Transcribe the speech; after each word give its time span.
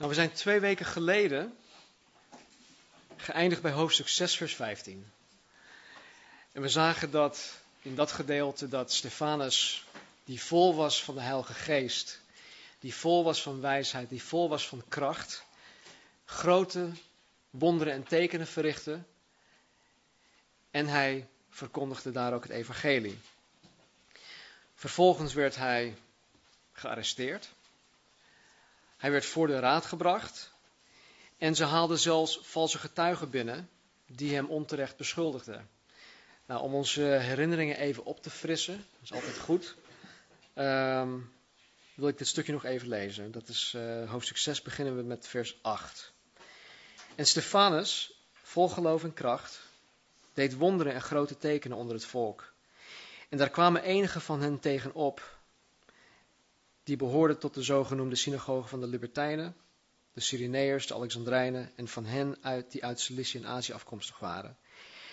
Nou, 0.00 0.12
we 0.12 0.18
zijn 0.18 0.32
twee 0.32 0.60
weken 0.60 0.86
geleden 0.86 1.56
geëindigd 3.16 3.62
bij 3.62 3.70
hoofdstuk 3.72 4.08
6, 4.08 4.36
vers 4.36 4.54
15. 4.54 5.12
En 6.52 6.62
we 6.62 6.68
zagen 6.68 7.10
dat 7.10 7.60
in 7.82 7.94
dat 7.94 8.12
gedeelte 8.12 8.68
dat 8.68 8.92
Stefanus, 8.92 9.84
die 10.24 10.42
vol 10.42 10.74
was 10.74 11.04
van 11.04 11.14
de 11.14 11.20
Heilige 11.20 11.54
Geest, 11.54 12.20
die 12.78 12.94
vol 12.94 13.24
was 13.24 13.42
van 13.42 13.60
wijsheid, 13.60 14.08
die 14.08 14.22
vol 14.22 14.48
was 14.48 14.68
van 14.68 14.82
kracht, 14.88 15.44
grote 16.24 16.90
wonderen 17.50 17.92
en 17.92 18.04
tekenen 18.04 18.46
verrichtte. 18.46 19.02
En 20.70 20.86
hij 20.86 21.28
verkondigde 21.50 22.10
daar 22.10 22.34
ook 22.34 22.42
het 22.42 22.52
evangelie. 22.52 23.18
Vervolgens 24.74 25.32
werd 25.34 25.56
hij 25.56 25.96
gearresteerd. 26.72 27.50
Hij 29.00 29.10
werd 29.10 29.26
voor 29.26 29.46
de 29.46 29.58
raad 29.58 29.86
gebracht. 29.86 30.52
En 31.38 31.54
ze 31.54 31.64
haalden 31.64 31.98
zelfs 31.98 32.40
valse 32.42 32.78
getuigen 32.78 33.30
binnen 33.30 33.68
die 34.06 34.34
hem 34.34 34.46
onterecht 34.46 34.96
beschuldigden. 34.96 35.68
Nou, 36.46 36.62
om 36.62 36.74
onze 36.74 37.02
herinneringen 37.02 37.76
even 37.76 38.04
op 38.04 38.22
te 38.22 38.30
frissen, 38.30 38.76
dat 38.76 39.02
is 39.02 39.12
altijd 39.12 39.38
goed, 39.38 39.76
ehm, 40.54 41.18
wil 41.94 42.08
ik 42.08 42.18
dit 42.18 42.26
stukje 42.26 42.52
nog 42.52 42.64
even 42.64 42.88
lezen. 42.88 43.32
Dat 43.32 43.48
is 43.48 43.72
uh, 43.76 44.10
hoofdstuk 44.10 44.36
6, 44.36 44.62
beginnen 44.62 44.96
we 44.96 45.02
met 45.02 45.26
vers 45.26 45.58
8. 45.62 46.12
En 47.14 47.26
Stefanus, 47.26 48.12
vol 48.42 48.68
geloof 48.68 49.04
en 49.04 49.14
kracht, 49.14 49.60
deed 50.34 50.56
wonderen 50.56 50.94
en 50.94 51.02
grote 51.02 51.38
tekenen 51.38 51.76
onder 51.76 51.94
het 51.94 52.04
volk. 52.04 52.52
En 53.28 53.38
daar 53.38 53.50
kwamen 53.50 53.82
enige 53.82 54.20
van 54.20 54.40
hen 54.40 54.58
tegenop, 54.58 55.39
die 56.90 56.98
behoorden 56.98 57.38
tot 57.38 57.54
de 57.54 57.62
zogenoemde 57.62 58.16
synagoge 58.16 58.68
van 58.68 58.80
de 58.80 58.86
Libertijnen, 58.86 59.56
de 60.12 60.20
Cyreneërs, 60.20 60.86
de 60.86 60.94
Alexandrijnen 60.94 61.72
en 61.76 61.88
van 61.88 62.04
hen 62.04 62.36
uit 62.40 62.70
die 62.70 62.84
uit 62.84 63.00
Cilicië 63.00 63.38
en 63.38 63.46
Azië 63.46 63.72
afkomstig 63.72 64.18
waren. 64.18 64.56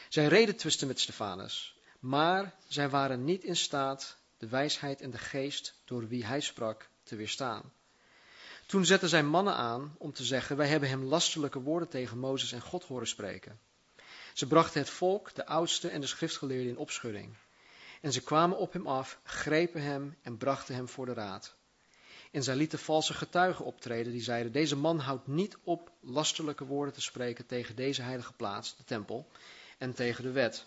Zij 0.09 0.27
reden 0.27 0.55
twisten 0.55 0.87
met 0.87 0.99
Stefanus, 0.99 1.79
maar 1.99 2.55
zij 2.67 2.89
waren 2.89 3.23
niet 3.23 3.43
in 3.43 3.55
staat 3.55 4.17
de 4.37 4.47
wijsheid 4.47 5.01
en 5.01 5.11
de 5.11 5.17
geest 5.17 5.81
door 5.85 6.07
wie 6.07 6.25
hij 6.25 6.39
sprak 6.39 6.89
te 7.03 7.15
weerstaan. 7.15 7.71
Toen 8.65 8.85
zetten 8.85 9.09
zij 9.09 9.23
mannen 9.23 9.55
aan 9.55 9.95
om 9.97 10.13
te 10.13 10.23
zeggen: 10.23 10.57
Wij 10.57 10.67
hebben 10.67 10.89
hem 10.89 11.03
lastelijke 11.03 11.59
woorden 11.59 11.89
tegen 11.89 12.17
Mozes 12.17 12.51
en 12.51 12.61
God 12.61 12.83
horen 12.83 13.07
spreken. 13.07 13.59
Ze 14.33 14.47
brachten 14.47 14.81
het 14.81 14.89
volk, 14.89 15.35
de 15.35 15.45
oudsten 15.45 15.91
en 15.91 16.01
de 16.01 16.07
schriftgeleerden 16.07 16.69
in 16.69 16.77
opschudding. 16.77 17.35
En 18.01 18.13
ze 18.13 18.21
kwamen 18.21 18.57
op 18.57 18.73
hem 18.73 18.87
af, 18.87 19.19
grepen 19.23 19.81
hem 19.81 20.17
en 20.21 20.37
brachten 20.37 20.75
hem 20.75 20.87
voor 20.87 21.05
de 21.05 21.13
raad. 21.13 21.56
En 22.37 22.43
zij 22.43 22.55
lieten 22.55 22.79
valse 22.79 23.13
getuigen 23.13 23.65
optreden 23.65 24.11
die 24.11 24.21
zeiden: 24.21 24.51
Deze 24.51 24.75
man 24.75 24.99
houdt 24.99 25.27
niet 25.27 25.57
op 25.63 25.91
lasterlijke 25.99 26.65
woorden 26.65 26.93
te 26.93 27.01
spreken 27.01 27.45
tegen 27.45 27.75
deze 27.75 28.01
heilige 28.01 28.33
plaats, 28.33 28.75
de 28.75 28.83
tempel, 28.83 29.27
en 29.77 29.93
tegen 29.93 30.23
de 30.23 30.31
wet. 30.31 30.65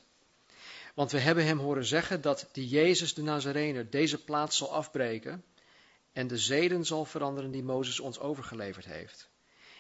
Want 0.95 1.11
we 1.11 1.19
hebben 1.19 1.45
hem 1.45 1.59
horen 1.59 1.85
zeggen 1.85 2.21
dat 2.21 2.49
die 2.53 2.69
Jezus 2.69 3.15
de 3.15 3.23
Nazarener 3.23 3.91
deze 3.91 4.25
plaats 4.25 4.57
zal 4.57 4.73
afbreken 4.73 5.45
en 6.13 6.27
de 6.27 6.39
zeden 6.39 6.85
zal 6.85 7.05
veranderen 7.05 7.51
die 7.51 7.63
Mozes 7.63 8.01
ons 8.01 8.19
overgeleverd 8.19 8.85
heeft. 8.85 9.29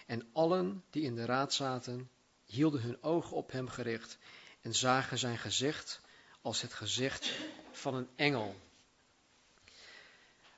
En 0.06 0.28
allen 0.32 0.84
die 0.90 1.02
in 1.02 1.14
de 1.14 1.24
raad 1.24 1.54
zaten, 1.54 2.10
hielden 2.46 2.80
hun 2.82 3.02
ogen 3.02 3.36
op 3.36 3.52
hem 3.52 3.68
gericht 3.68 4.18
en 4.60 4.74
zagen 4.74 5.18
zijn 5.18 5.38
gezicht 5.38 6.00
als 6.40 6.62
het 6.62 6.74
gezicht 6.74 7.32
van 7.72 7.94
een 7.94 8.08
engel. 8.16 8.56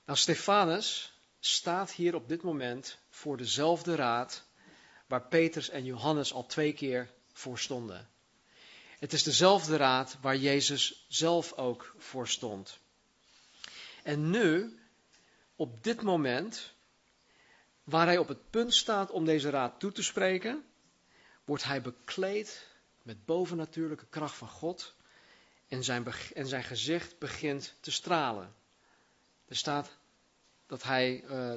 Nou, 0.05 0.19
Stefanus 0.19 1.12
staat 1.45 1.93
hier 1.93 2.15
op 2.15 2.29
dit 2.29 2.43
moment 2.43 2.98
voor 3.09 3.37
dezelfde 3.37 3.95
raad 3.95 4.45
waar 5.07 5.29
Petrus 5.29 5.69
en 5.69 5.85
Johannes 5.85 6.33
al 6.33 6.47
twee 6.47 6.73
keer 6.73 7.11
voor 7.33 7.59
stonden. 7.59 8.09
Het 8.98 9.12
is 9.12 9.23
dezelfde 9.23 9.77
raad 9.77 10.19
waar 10.20 10.37
Jezus 10.37 11.07
zelf 11.08 11.53
ook 11.53 11.95
voor 11.98 12.29
stond. 12.29 12.79
En 14.03 14.30
nu, 14.30 14.79
op 15.57 15.85
dit 15.85 16.03
moment, 16.03 16.73
waar 17.85 18.07
hij 18.07 18.19
op 18.19 18.29
het 18.29 18.51
punt 18.51 18.74
staat 18.74 19.11
om 19.11 19.24
deze 19.24 19.51
raad 19.51 19.80
toe 19.80 19.92
te 19.92 20.03
spreken, 20.03 20.64
wordt 21.45 21.64
hij 21.64 21.83
bekleed 21.83 22.67
met 23.03 23.24
bovennatuurlijke 23.24 24.07
kracht 24.07 24.36
van 24.36 24.48
God 24.48 24.95
en 25.69 25.85
zijn, 25.85 26.07
en 26.35 26.47
zijn 26.47 26.64
gezicht 26.64 27.19
begint 27.19 27.74
te 27.80 27.91
stralen. 27.91 28.55
Er 29.48 29.57
staat 29.57 30.01
dat 30.73 30.83
hij, 30.83 31.23
uh, 31.23 31.55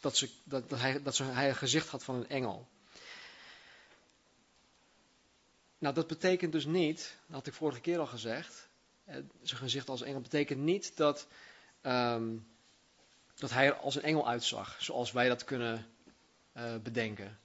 dat, 0.00 0.16
ze, 0.16 0.30
dat, 0.44 0.70
hij, 0.70 1.02
dat 1.02 1.14
ze, 1.14 1.24
hij 1.24 1.48
een 1.48 1.56
gezicht 1.56 1.88
had 1.88 2.04
van 2.04 2.14
een 2.14 2.28
engel. 2.28 2.68
Nou, 5.78 5.94
dat 5.94 6.06
betekent 6.06 6.52
dus 6.52 6.64
niet, 6.64 7.16
dat 7.26 7.36
had 7.36 7.46
ik 7.46 7.52
vorige 7.52 7.80
keer 7.80 7.98
al 7.98 8.06
gezegd, 8.06 8.68
eh, 9.04 9.16
zijn 9.42 9.60
gezicht 9.60 9.88
als 9.88 10.02
engel 10.02 10.20
betekent 10.20 10.60
niet 10.60 10.96
dat, 10.96 11.26
um, 11.82 12.46
dat 13.34 13.50
hij 13.50 13.66
er 13.66 13.74
als 13.74 13.94
een 13.94 14.02
engel 14.02 14.28
uitzag, 14.28 14.76
zoals 14.80 15.12
wij 15.12 15.28
dat 15.28 15.44
kunnen 15.44 15.86
uh, 16.56 16.76
bedenken. 16.82 17.38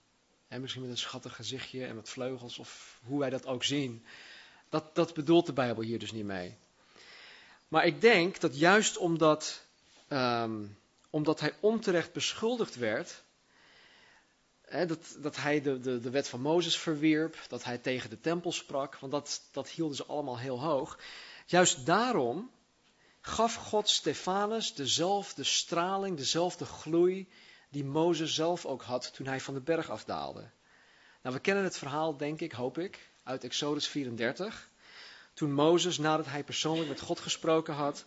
En 0.47 0.61
misschien 0.61 0.81
met 0.81 0.91
een 0.91 0.97
schattig 0.97 1.35
gezichtje 1.35 1.85
en 1.85 1.95
met 1.95 2.09
vleugels, 2.09 2.57
of 2.57 2.99
hoe 3.03 3.19
wij 3.19 3.29
dat 3.29 3.45
ook 3.45 3.63
zien. 3.63 4.05
Dat, 4.69 4.95
dat 4.95 5.13
bedoelt 5.13 5.45
de 5.45 5.53
Bijbel 5.53 5.83
hier 5.83 5.99
dus 5.99 6.11
niet 6.11 6.25
mee. 6.25 6.57
Maar 7.67 7.85
ik 7.85 8.01
denk 8.01 8.39
dat 8.39 8.57
juist 8.59 8.97
omdat, 8.97 9.65
um, 10.09 10.81
omdat 11.13 11.39
hij 11.39 11.53
onterecht 11.59 12.13
beschuldigd 12.13 12.75
werd, 12.75 13.23
dat, 14.87 15.17
dat 15.19 15.35
hij 15.35 15.61
de, 15.61 15.79
de, 15.79 15.99
de 15.99 16.09
wet 16.09 16.27
van 16.27 16.41
Mozes 16.41 16.77
verwierp, 16.77 17.37
dat 17.47 17.63
hij 17.63 17.77
tegen 17.77 18.09
de 18.09 18.19
tempel 18.19 18.51
sprak, 18.51 18.95
want 18.99 19.11
dat, 19.11 19.41
dat 19.51 19.69
hielden 19.69 19.95
ze 19.95 20.05
allemaal 20.05 20.39
heel 20.39 20.61
hoog. 20.61 20.99
Juist 21.45 21.85
daarom 21.85 22.51
gaf 23.21 23.55
God 23.55 23.89
Stefanus 23.89 24.73
dezelfde 24.73 25.43
straling, 25.43 26.17
dezelfde 26.17 26.65
gloei 26.65 27.29
die 27.69 27.85
Mozes 27.85 28.35
zelf 28.35 28.65
ook 28.65 28.81
had 28.81 29.13
toen 29.13 29.25
hij 29.25 29.39
van 29.39 29.53
de 29.53 29.61
berg 29.61 29.89
afdaalde. 29.89 30.49
Nou, 31.21 31.35
we 31.35 31.41
kennen 31.41 31.63
het 31.63 31.77
verhaal, 31.77 32.17
denk 32.17 32.41
ik, 32.41 32.51
hoop 32.51 32.77
ik, 32.77 33.09
uit 33.23 33.43
Exodus 33.43 33.87
34. 33.87 34.69
Toen 35.33 35.53
Mozes, 35.53 35.97
nadat 35.97 36.25
hij 36.25 36.43
persoonlijk 36.43 36.89
met 36.89 37.01
God 37.01 37.19
gesproken 37.19 37.73
had, 37.73 38.05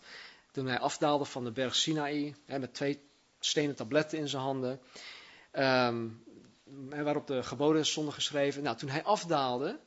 toen 0.57 0.67
hij 0.67 0.79
afdaalde 0.79 1.25
van 1.25 1.43
de 1.43 1.51
berg 1.51 1.75
Sinaï, 1.75 2.35
met 2.45 2.73
twee 2.73 2.99
stenen 3.39 3.75
tabletten 3.75 4.17
in 4.17 4.27
zijn 4.27 4.41
handen, 4.41 4.79
um, 5.53 6.23
waarop 6.89 7.27
de 7.27 7.43
geboden 7.43 7.85
stonden 7.85 8.13
geschreven. 8.13 8.63
Nou, 8.63 8.77
toen 8.77 8.89
hij 8.89 9.03
afdaalde, 9.03 9.79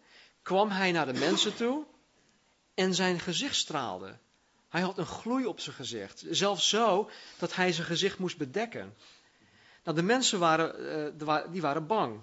kwam 0.43 0.71
hij 0.71 0.93
naar 0.93 1.13
de 1.13 1.19
mensen 1.19 1.57
toe 1.57 1.85
en 2.75 2.95
zijn 2.95 3.21
gezicht 3.21 3.55
straalde. 3.55 4.19
Hij 4.69 4.81
had 4.81 4.99
een 4.99 5.07
gloei 5.07 5.47
op 5.47 5.61
zijn 5.61 5.77
gezicht. 5.77 6.25
Zelfs 6.31 6.69
zo 6.69 7.11
dat 7.39 7.55
hij 7.55 7.73
zijn 7.73 7.87
gezicht 7.87 8.19
moest 8.19 8.39
bedekken. 8.39 8.95
Nou, 9.85 9.97
de 9.97 10.03
mensen 10.03 10.39
waren, 10.39 11.13
uh, 11.21 11.37
die 11.53 11.61
waren 11.61 11.87
bang. 11.87 12.21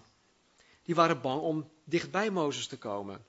Die 0.83 0.95
waren 0.95 1.21
bang 1.21 1.41
om 1.41 1.69
dichtbij 1.83 2.29
Mozes 2.29 2.67
te 2.67 2.77
komen. 2.77 3.25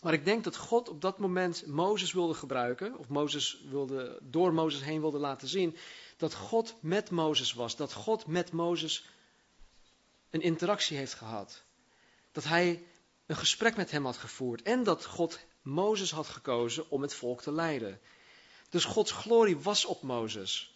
Maar 0.00 0.12
ik 0.12 0.24
denk 0.24 0.44
dat 0.44 0.56
God 0.56 0.88
op 0.88 1.00
dat 1.00 1.18
moment 1.18 1.66
Mozes 1.66 2.12
wilde 2.12 2.34
gebruiken, 2.34 2.98
of 2.98 3.08
Mozes 3.08 3.60
wilde, 3.68 4.18
door 4.22 4.52
Mozes 4.52 4.82
heen 4.82 5.00
wilde 5.00 5.18
laten 5.18 5.48
zien, 5.48 5.76
dat 6.16 6.34
God 6.34 6.74
met 6.80 7.10
Mozes 7.10 7.52
was. 7.52 7.76
Dat 7.76 7.92
God 7.92 8.26
met 8.26 8.52
Mozes 8.52 9.04
een 10.30 10.40
interactie 10.40 10.96
heeft 10.96 11.14
gehad. 11.14 11.62
Dat 12.32 12.44
hij 12.44 12.84
een 13.26 13.36
gesprek 13.36 13.76
met 13.76 13.90
hem 13.90 14.04
had 14.04 14.16
gevoerd. 14.16 14.62
En 14.62 14.82
dat 14.82 15.04
God 15.04 15.38
Mozes 15.62 16.10
had 16.10 16.26
gekozen 16.26 16.90
om 16.90 17.02
het 17.02 17.14
volk 17.14 17.42
te 17.42 17.52
leiden. 17.52 18.00
Dus 18.68 18.84
Gods 18.84 19.10
glorie 19.12 19.58
was 19.58 19.84
op 19.84 20.02
Mozes. 20.02 20.74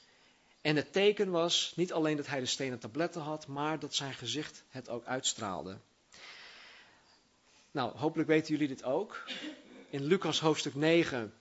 En 0.61 0.77
het 0.77 0.93
teken 0.93 1.31
was 1.31 1.73
niet 1.77 1.93
alleen 1.93 2.17
dat 2.17 2.27
hij 2.27 2.41
de 2.41 2.47
stenen 2.47 2.79
tabletten 2.79 3.21
had, 3.21 3.47
maar 3.47 3.79
dat 3.79 3.95
zijn 3.95 4.15
gezicht 4.15 4.65
het 4.69 4.89
ook 4.89 5.05
uitstraalde. 5.05 5.79
Nou, 7.75 7.97
hopelijk 7.97 8.29
weten 8.29 8.53
jullie 8.53 8.69
dit 8.69 8.85
ook. 8.85 9.25
In 9.91 10.05
Lucas 10.05 10.41
hoofdstuk 10.41 10.75
9, 10.75 11.35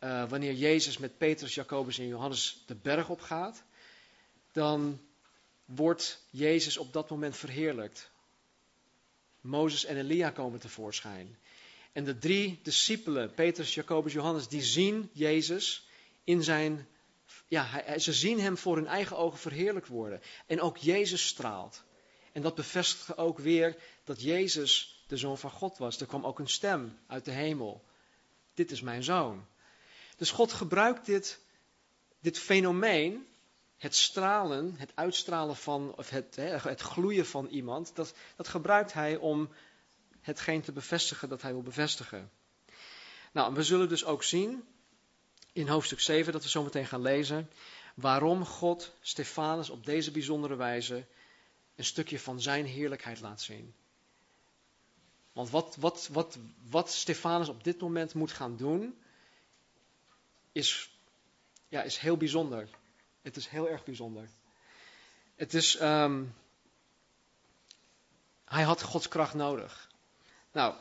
uh, 0.00 0.28
wanneer 0.28 0.52
Jezus 0.52 0.98
met 0.98 1.18
Petrus, 1.18 1.54
Jacobus 1.54 1.98
en 1.98 2.06
Johannes 2.06 2.62
de 2.66 2.74
berg 2.74 3.08
op 3.08 3.20
gaat, 3.20 3.62
dan 4.52 5.00
wordt 5.64 6.24
Jezus 6.30 6.76
op 6.76 6.92
dat 6.92 7.10
moment 7.10 7.36
verheerlijkt. 7.36 8.10
Mozes 9.40 9.84
en 9.84 9.96
Elia 9.96 10.30
komen 10.30 10.60
tevoorschijn. 10.60 11.38
En 11.92 12.04
de 12.04 12.18
drie 12.18 12.60
discipelen, 12.62 13.34
Petrus, 13.34 13.74
Jacobus, 13.74 14.12
Johannes, 14.12 14.48
die 14.48 14.62
zien 14.62 15.10
Jezus 15.12 15.88
in 16.24 16.42
zijn. 16.42 16.88
Ja, 17.48 17.98
ze 17.98 18.12
zien 18.12 18.40
hem 18.40 18.56
voor 18.56 18.76
hun 18.76 18.86
eigen 18.86 19.16
ogen 19.16 19.38
verheerlijkt 19.38 19.88
worden. 19.88 20.22
En 20.46 20.60
ook 20.60 20.76
Jezus 20.76 21.26
straalt. 21.26 21.82
En 22.32 22.42
dat 22.42 22.54
bevestigt 22.54 23.16
ook 23.16 23.38
weer 23.38 23.76
dat 24.04 24.22
Jezus 24.22 24.93
de 25.06 25.16
zoon 25.16 25.38
van 25.38 25.50
God 25.50 25.78
was. 25.78 26.00
Er 26.00 26.06
kwam 26.06 26.24
ook 26.24 26.38
een 26.38 26.48
stem 26.48 26.98
uit 27.06 27.24
de 27.24 27.30
hemel. 27.30 27.84
Dit 28.54 28.70
is 28.70 28.80
mijn 28.80 29.02
zoon. 29.02 29.46
Dus 30.16 30.30
God 30.30 30.52
gebruikt 30.52 31.06
dit, 31.06 31.40
dit 32.20 32.38
fenomeen 32.38 33.26
het 33.78 33.94
stralen, 33.94 34.74
het 34.76 34.92
uitstralen 34.94 35.56
van, 35.56 35.94
of 35.96 36.10
het, 36.10 36.36
het 36.36 36.80
gloeien 36.80 37.26
van 37.26 37.46
iemand, 37.46 37.94
dat, 37.94 38.14
dat 38.36 38.48
gebruikt 38.48 38.92
hij 38.92 39.16
om 39.16 39.48
hetgeen 40.20 40.62
te 40.62 40.72
bevestigen 40.72 41.28
dat 41.28 41.42
hij 41.42 41.52
wil 41.52 41.62
bevestigen. 41.62 42.30
Nou, 43.32 43.54
we 43.54 43.62
zullen 43.62 43.88
dus 43.88 44.04
ook 44.04 44.22
zien 44.22 44.64
in 45.52 45.68
hoofdstuk 45.68 46.00
7, 46.00 46.32
dat 46.32 46.42
we 46.42 46.48
zo 46.48 46.62
meteen 46.62 46.86
gaan 46.86 47.02
lezen, 47.02 47.50
waarom 47.94 48.44
God 48.44 48.94
Stefanus 49.00 49.70
op 49.70 49.84
deze 49.84 50.10
bijzondere 50.10 50.56
wijze 50.56 51.06
een 51.76 51.84
stukje 51.84 52.18
van 52.18 52.40
zijn 52.40 52.66
heerlijkheid 52.66 53.20
laat 53.20 53.40
zien. 53.40 53.74
Want 55.34 55.50
wat, 55.50 55.76
wat, 55.76 56.08
wat, 56.12 56.38
wat 56.70 56.90
Stefanus 56.90 57.48
op 57.48 57.64
dit 57.64 57.80
moment 57.80 58.14
moet 58.14 58.32
gaan 58.32 58.56
doen, 58.56 58.98
is, 60.52 60.98
ja, 61.68 61.82
is 61.82 61.98
heel 61.98 62.16
bijzonder. 62.16 62.68
Het 63.22 63.36
is 63.36 63.46
heel 63.46 63.68
erg 63.68 63.84
bijzonder. 63.84 64.28
Het 65.34 65.54
is, 65.54 65.80
um, 65.80 66.34
hij 68.44 68.62
had 68.62 68.82
Gods 68.82 69.08
kracht 69.08 69.34
nodig. 69.34 69.90
Nou, 70.52 70.74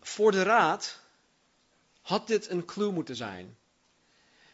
voor 0.00 0.32
de 0.32 0.42
raad 0.42 1.00
had 2.00 2.26
dit 2.26 2.50
een 2.50 2.64
clue 2.64 2.92
moeten 2.92 3.16
zijn. 3.16 3.56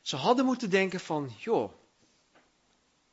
Ze 0.02 0.16
hadden 0.16 0.44
moeten 0.44 0.70
denken 0.70 1.00
van, 1.00 1.34
joh, 1.38 1.72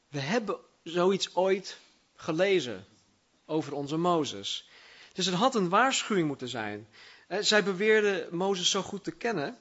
we 0.08 0.20
hebben 0.20 0.60
zoiets 0.84 1.36
ooit 1.36 1.80
gelezen 2.16 2.86
over 3.46 3.74
onze 3.74 3.98
Mozes. 3.98 4.70
Dus 5.18 5.26
het 5.26 5.36
had 5.36 5.56
een 5.56 5.70
waarschuwing 5.70 6.28
moeten 6.28 6.48
zijn. 6.48 6.88
Eh, 7.28 7.40
zij 7.42 7.64
beweerden 7.64 8.36
Mozes 8.36 8.70
zo 8.70 8.82
goed 8.82 9.04
te 9.04 9.12
kennen. 9.12 9.58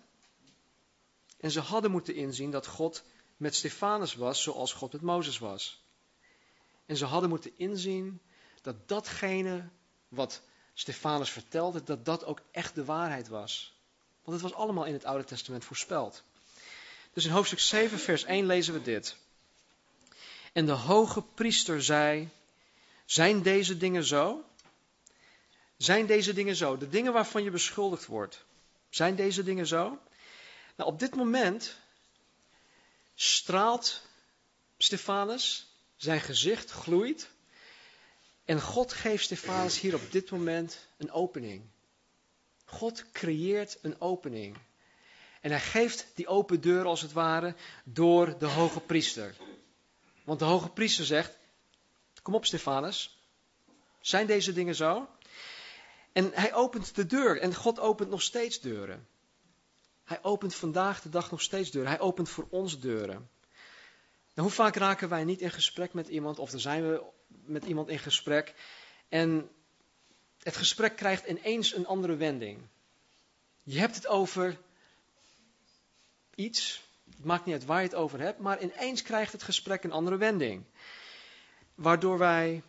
En 1.41 1.51
ze 1.51 1.61
hadden 1.61 1.91
moeten 1.91 2.15
inzien 2.15 2.51
dat 2.51 2.67
God 2.67 3.03
met 3.37 3.55
Stefanus 3.55 4.15
was 4.15 4.43
zoals 4.43 4.73
God 4.73 4.93
met 4.93 5.03
Mozes 5.03 5.39
was. 5.39 5.83
En 6.87 6.97
ze 6.97 7.05
hadden 7.05 7.29
moeten 7.29 7.53
inzien 7.57 8.21
dat 8.63 8.89
datgene 8.89 9.69
wat 10.09 10.43
Stefanus 10.75 11.31
vertelde, 11.31 11.83
dat 11.83 12.05
dat 12.05 12.25
ook 12.25 12.41
echt 12.51 12.75
de 12.75 12.85
waarheid 12.85 13.29
was. 13.29 13.75
Want 14.25 14.41
het 14.41 14.51
was 14.51 14.61
allemaal 14.61 14.85
in 14.85 14.93
het 14.93 15.05
Oude 15.05 15.25
Testament 15.25 15.65
voorspeld. 15.65 16.23
Dus 17.13 17.25
in 17.25 17.31
hoofdstuk 17.31 17.61
7, 17.61 17.99
vers 17.99 18.25
1 18.25 18.47
lezen 18.47 18.75
we 18.75 18.83
dit. 18.83 19.17
En 20.53 20.67
de 20.67 20.73
hoge 20.73 21.23
priester 21.23 21.83
zei: 21.83 22.29
Zijn 23.05 23.43
deze 23.43 23.77
dingen 23.77 24.05
zo? 24.05 24.45
Zijn 25.77 26.07
deze 26.07 26.33
dingen 26.33 26.57
zo? 26.57 26.77
De 26.77 26.89
dingen 26.89 27.13
waarvan 27.13 27.43
je 27.43 27.51
beschuldigd 27.51 28.07
wordt. 28.07 28.45
Zijn 28.89 29.17
deze 29.17 29.43
dingen 29.43 29.67
zo? 29.67 29.99
Nou, 30.77 30.91
op 30.91 30.99
dit 30.99 31.15
moment 31.15 31.77
straalt 33.15 34.03
Stefanus, 34.79 35.67
zijn 35.97 36.21
gezicht 36.21 36.71
gloeit. 36.71 37.29
En 38.45 38.61
God 38.61 38.93
geeft 38.93 39.25
Stefanus 39.25 39.81
hier 39.81 39.95
op 39.95 40.13
dit 40.13 40.31
moment 40.31 40.79
een 40.97 41.13
opening. 41.13 41.63
God 42.65 43.05
creëert 43.13 43.79
een 43.83 44.01
opening. 44.01 44.57
En 45.41 45.51
hij 45.51 45.61
geeft 45.61 46.07
die 46.15 46.27
open 46.27 46.61
deur 46.61 46.85
als 46.85 47.01
het 47.01 47.13
ware 47.13 47.55
door 47.85 48.39
de 48.39 48.47
hoge 48.47 48.81
priester. 48.81 49.35
Want 50.25 50.39
de 50.39 50.45
hoge 50.45 50.69
priester 50.69 51.05
zegt: 51.05 51.39
Kom 52.23 52.35
op, 52.35 52.45
Stefanus. 52.45 53.19
Zijn 54.01 54.27
deze 54.27 54.53
dingen 54.53 54.75
zo? 54.75 55.09
En 56.17 56.31
hij 56.35 56.55
opent 56.55 56.95
de 56.95 57.07
deur 57.07 57.41
en 57.41 57.55
God 57.55 57.81
opent 57.81 58.11
nog 58.11 58.23
steeds 58.23 58.61
deuren. 58.61 59.09
Hij 60.05 60.23
opent 60.23 60.55
vandaag 60.55 61.03
de 61.03 61.09
dag 61.09 61.31
nog 61.31 61.43
steeds 61.43 61.71
deuren. 61.71 61.91
Hij 61.91 62.01
opent 62.01 62.29
voor 62.29 62.47
ons 62.51 62.81
deuren. 62.81 63.31
Nou, 64.35 64.49
hoe 64.49 64.51
vaak 64.51 64.77
raken 64.77 65.09
wij 65.09 65.25
niet 65.25 65.41
in 65.41 65.51
gesprek 65.51 65.93
met 65.93 66.09
iemand, 66.09 66.39
of 66.39 66.51
dan 66.51 66.61
zijn 66.61 66.89
we 66.89 67.03
met 67.29 67.65
iemand 67.65 67.89
in 67.89 67.99
gesprek, 67.99 68.55
en 69.09 69.51
het 70.43 70.57
gesprek 70.57 70.97
krijgt 70.97 71.27
ineens 71.27 71.75
een 71.75 71.87
andere 71.87 72.17
wending. 72.17 72.67
Je 73.63 73.79
hebt 73.79 73.95
het 73.95 74.07
over 74.07 74.59
iets, 76.35 76.83
het 77.11 77.25
maakt 77.25 77.45
niet 77.45 77.55
uit 77.55 77.65
waar 77.65 77.81
je 77.81 77.89
het 77.89 77.97
over 77.97 78.21
hebt, 78.21 78.39
maar 78.39 78.63
ineens 78.63 79.03
krijgt 79.03 79.33
het 79.33 79.43
gesprek 79.43 79.85
een 79.85 79.93
andere 79.93 80.17
wending. 80.17 80.65
Waardoor 81.75 82.19
wij 82.19 82.63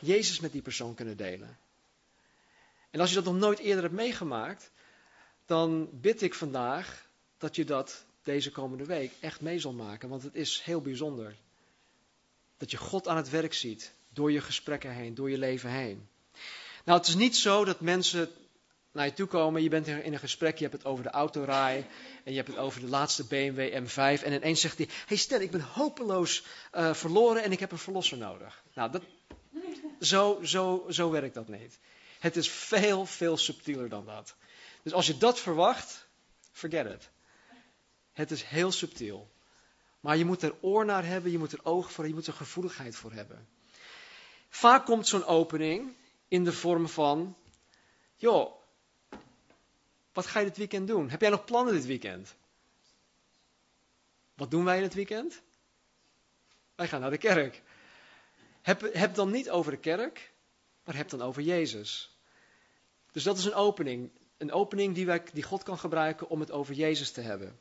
Jezus 0.00 0.40
met 0.40 0.52
die 0.52 0.62
persoon 0.62 0.94
kunnen 0.94 1.16
delen. 1.16 1.64
En 2.96 3.02
als 3.02 3.10
je 3.10 3.16
dat 3.22 3.32
nog 3.32 3.42
nooit 3.42 3.58
eerder 3.58 3.82
hebt 3.82 3.94
meegemaakt, 3.94 4.70
dan 5.46 5.88
bid 5.92 6.22
ik 6.22 6.34
vandaag 6.34 7.06
dat 7.38 7.56
je 7.56 7.64
dat 7.64 8.04
deze 8.22 8.50
komende 8.50 8.84
week 8.84 9.12
echt 9.20 9.40
mee 9.40 9.58
zal 9.58 9.72
maken. 9.72 10.08
Want 10.08 10.22
het 10.22 10.34
is 10.34 10.60
heel 10.64 10.80
bijzonder. 10.80 11.34
Dat 12.56 12.70
je 12.70 12.76
God 12.76 13.08
aan 13.08 13.16
het 13.16 13.30
werk 13.30 13.54
ziet. 13.54 13.92
Door 14.08 14.32
je 14.32 14.40
gesprekken 14.40 14.90
heen, 14.90 15.14
door 15.14 15.30
je 15.30 15.38
leven 15.38 15.70
heen. 15.70 16.08
Nou, 16.84 16.98
het 16.98 17.08
is 17.08 17.14
niet 17.14 17.36
zo 17.36 17.64
dat 17.64 17.80
mensen 17.80 18.28
naar 18.92 19.06
je 19.06 19.12
toe 19.12 19.26
komen. 19.26 19.62
Je 19.62 19.68
bent 19.68 19.86
in 19.86 20.12
een 20.12 20.18
gesprek, 20.18 20.56
je 20.56 20.64
hebt 20.64 20.76
het 20.76 20.86
over 20.86 21.04
de 21.04 21.10
autorij. 21.10 21.86
En 22.24 22.30
je 22.30 22.36
hebt 22.36 22.48
het 22.48 22.58
over 22.58 22.80
de 22.80 22.88
laatste 22.88 23.24
BMW 23.24 23.84
M5. 23.84 24.22
En 24.22 24.32
ineens 24.32 24.60
zegt 24.60 24.78
hij: 24.78 24.88
Hey 25.06 25.16
Stel, 25.16 25.40
ik 25.40 25.50
ben 25.50 25.60
hopeloos 25.60 26.44
uh, 26.74 26.94
verloren 26.94 27.42
en 27.42 27.52
ik 27.52 27.60
heb 27.60 27.72
een 27.72 27.78
verlosser 27.78 28.18
nodig. 28.18 28.62
Nou, 28.74 28.90
dat, 28.90 29.02
zo, 30.00 30.38
zo, 30.42 30.86
zo 30.88 31.10
werkt 31.10 31.34
dat 31.34 31.48
niet. 31.48 31.78
Het 32.18 32.36
is 32.36 32.50
veel, 32.50 33.06
veel 33.06 33.36
subtieler 33.36 33.88
dan 33.88 34.04
dat. 34.04 34.34
Dus 34.82 34.92
als 34.92 35.06
je 35.06 35.18
dat 35.18 35.40
verwacht, 35.40 36.06
forget 36.52 36.86
it. 36.86 37.10
Het 38.12 38.30
is 38.30 38.42
heel 38.42 38.72
subtiel. 38.72 39.30
Maar 40.00 40.16
je 40.16 40.24
moet 40.24 40.42
er 40.42 40.54
oor 40.60 40.84
naar 40.84 41.04
hebben, 41.04 41.30
je 41.30 41.38
moet 41.38 41.52
er 41.52 41.64
oog 41.64 41.84
voor 41.84 42.04
hebben, 42.04 42.08
je 42.08 42.14
moet 42.14 42.26
er 42.26 42.32
gevoeligheid 42.32 42.96
voor 42.96 43.12
hebben. 43.12 43.48
Vaak 44.48 44.84
komt 44.84 45.08
zo'n 45.08 45.24
opening 45.24 45.96
in 46.28 46.44
de 46.44 46.52
vorm 46.52 46.88
van: 46.88 47.36
joh, 48.16 48.62
wat 50.12 50.26
ga 50.26 50.38
je 50.38 50.46
dit 50.46 50.56
weekend 50.56 50.88
doen? 50.88 51.10
Heb 51.10 51.20
jij 51.20 51.30
nog 51.30 51.44
plannen 51.44 51.74
dit 51.74 51.86
weekend? 51.86 52.34
Wat 54.34 54.50
doen 54.50 54.64
wij 54.64 54.76
in 54.76 54.82
het 54.82 54.94
weekend? 54.94 55.42
Wij 56.74 56.88
gaan 56.88 57.00
naar 57.00 57.10
de 57.10 57.18
kerk. 57.18 57.62
Heb, 58.62 58.94
heb 58.94 59.14
dan 59.14 59.30
niet 59.30 59.50
over 59.50 59.70
de 59.70 59.78
kerk, 59.78 60.32
maar 60.86 60.96
heb 60.96 61.08
dan 61.08 61.22
over 61.22 61.42
Jezus. 61.42 62.16
Dus 63.12 63.22
dat 63.22 63.38
is 63.38 63.44
een 63.44 63.54
opening. 63.54 64.10
Een 64.36 64.52
opening 64.52 64.94
die, 64.94 65.06
wij, 65.06 65.22
die 65.32 65.42
God 65.42 65.62
kan 65.62 65.78
gebruiken 65.78 66.28
om 66.28 66.40
het 66.40 66.50
over 66.50 66.74
Jezus 66.74 67.10
te 67.10 67.20
hebben. 67.20 67.58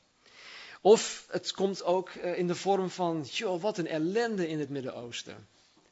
Of 0.82 1.28
het 1.30 1.52
komt 1.52 1.84
ook 1.84 2.10
eh, 2.10 2.38
in 2.38 2.48
de 2.48 2.56
vorm 2.56 2.90
van, 2.90 3.22
joh, 3.22 3.62
wat 3.62 3.78
een 3.78 3.88
ellende 3.88 4.48
in 4.48 4.60
het 4.60 4.70
Midden-Oosten. 4.70 5.48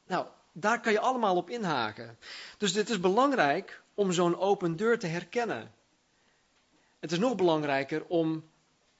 Nou, 0.06 0.26
daar 0.52 0.80
kan 0.80 0.92
je 0.92 1.00
allemaal 1.00 1.36
op 1.36 1.50
inhaken. 1.50 2.18
Dus 2.58 2.72
dit 2.72 2.90
is 2.90 3.00
belangrijk 3.00 3.82
om 3.94 4.12
zo'n 4.12 4.38
open 4.38 4.76
deur 4.76 4.98
te 4.98 5.06
herkennen. 5.06 5.74
Het 6.98 7.12
is 7.12 7.18
nog 7.18 7.36
belangrijker 7.36 8.04
om 8.06 8.50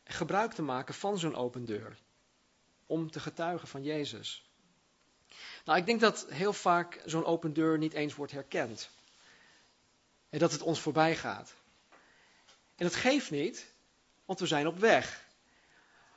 gebruik 0.05 0.53
te 0.53 0.63
maken 0.63 0.95
van 0.95 1.19
zo'n 1.19 1.35
open 1.35 1.65
deur. 1.65 1.99
Om 2.87 3.11
te 3.11 3.21
getuigen 3.21 3.69
van 3.69 3.83
Jezus. 3.83 4.44
Nou, 5.65 5.79
ik 5.79 5.87
denk 5.87 6.01
dat 6.01 6.27
heel 6.29 6.53
vaak 6.53 7.01
zo'n 7.05 7.25
open 7.25 7.53
deur 7.53 7.79
niet 7.79 7.93
eens 7.93 8.15
wordt 8.15 8.33
herkend. 8.33 8.91
En 10.31 10.39
dat 10.39 10.53
het 10.53 10.63
ons 10.63 10.81
voorbij 10.81 11.17
gaat. 11.17 11.55
En 12.77 12.85
dat 12.85 12.95
geeft 12.95 13.31
niet, 13.31 13.73
want 14.25 14.41
we 14.41 14.47
zijn 14.47 14.67
op 14.67 14.79
weg. 14.79 15.25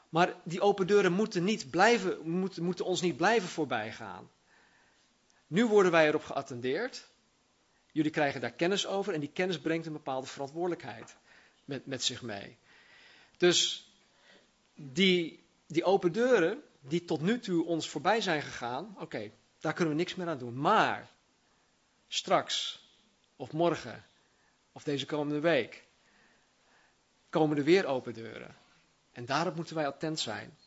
Maar 0.09 0.35
die 0.43 0.61
open 0.61 0.87
deuren 0.87 1.11
moeten, 1.11 1.43
niet 1.43 1.69
blijven, 1.69 2.29
moeten, 2.29 2.85
ons 2.85 3.01
niet 3.01 3.17
blijven 3.17 3.49
voorbij 3.49 3.91
gaan. 3.91 4.29
Nu 5.47 5.65
worden 5.65 5.91
wij 5.91 6.07
erop 6.07 6.23
geattendeerd. 6.23 7.07
Jullie 7.91 8.11
krijgen 8.11 8.41
daar 8.41 8.51
kennis 8.51 8.85
over 8.85 9.13
en 9.13 9.19
die 9.19 9.31
kennis 9.33 9.59
brengt 9.59 9.85
een 9.85 9.93
bepaalde 9.93 10.27
verantwoordelijkheid 10.27 11.15
met, 11.65 11.85
met 11.85 12.03
zich 12.03 12.21
mee. 12.21 12.57
Dus 13.37 13.89
die, 14.75 15.43
die 15.67 15.83
open 15.83 16.11
deuren 16.11 16.63
die 16.87 17.05
tot 17.05 17.21
nu 17.21 17.39
toe 17.39 17.65
ons 17.65 17.89
voorbij 17.89 18.21
zijn 18.21 18.41
gegaan, 18.41 18.95
oké, 18.99 19.31
daar 19.59 19.73
kunnen 19.73 19.93
we 19.93 19.99
niks 19.99 20.15
meer 20.15 20.27
aan 20.27 20.37
doen. 20.37 20.59
Maar 20.59 21.09
straks 22.07 22.85
of 23.35 23.51
morgen 23.51 24.05
of 24.71 24.83
deze 24.83 25.05
komende 25.05 25.39
week 25.39 25.83
komen 27.29 27.57
er 27.57 27.63
weer 27.63 27.85
open 27.85 28.13
deuren. 28.13 28.55
En 29.11 29.25
daarop 29.25 29.55
moeten 29.55 29.75
wij 29.75 29.87
attent 29.87 30.19
zijn. 30.19 30.57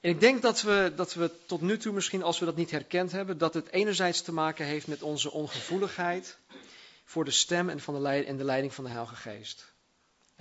En 0.00 0.10
ik 0.10 0.20
denk 0.20 0.42
dat 0.42 0.62
we, 0.62 0.92
dat 0.96 1.14
we 1.14 1.30
tot 1.46 1.60
nu 1.60 1.78
toe 1.78 1.92
misschien, 1.92 2.22
als 2.22 2.38
we 2.38 2.44
dat 2.44 2.56
niet 2.56 2.70
herkend 2.70 3.12
hebben, 3.12 3.38
dat 3.38 3.54
het 3.54 3.68
enerzijds 3.68 4.22
te 4.22 4.32
maken 4.32 4.66
heeft 4.66 4.86
met 4.86 5.02
onze 5.02 5.30
ongevoeligheid 5.30 6.38
voor 7.04 7.24
de 7.24 7.30
stem 7.30 7.68
en, 7.68 7.80
van 7.80 8.02
de, 8.02 8.08
en 8.08 8.36
de 8.36 8.44
leiding 8.44 8.74
van 8.74 8.84
de 8.84 8.90
Heilige 8.90 9.16
Geest. 9.16 9.69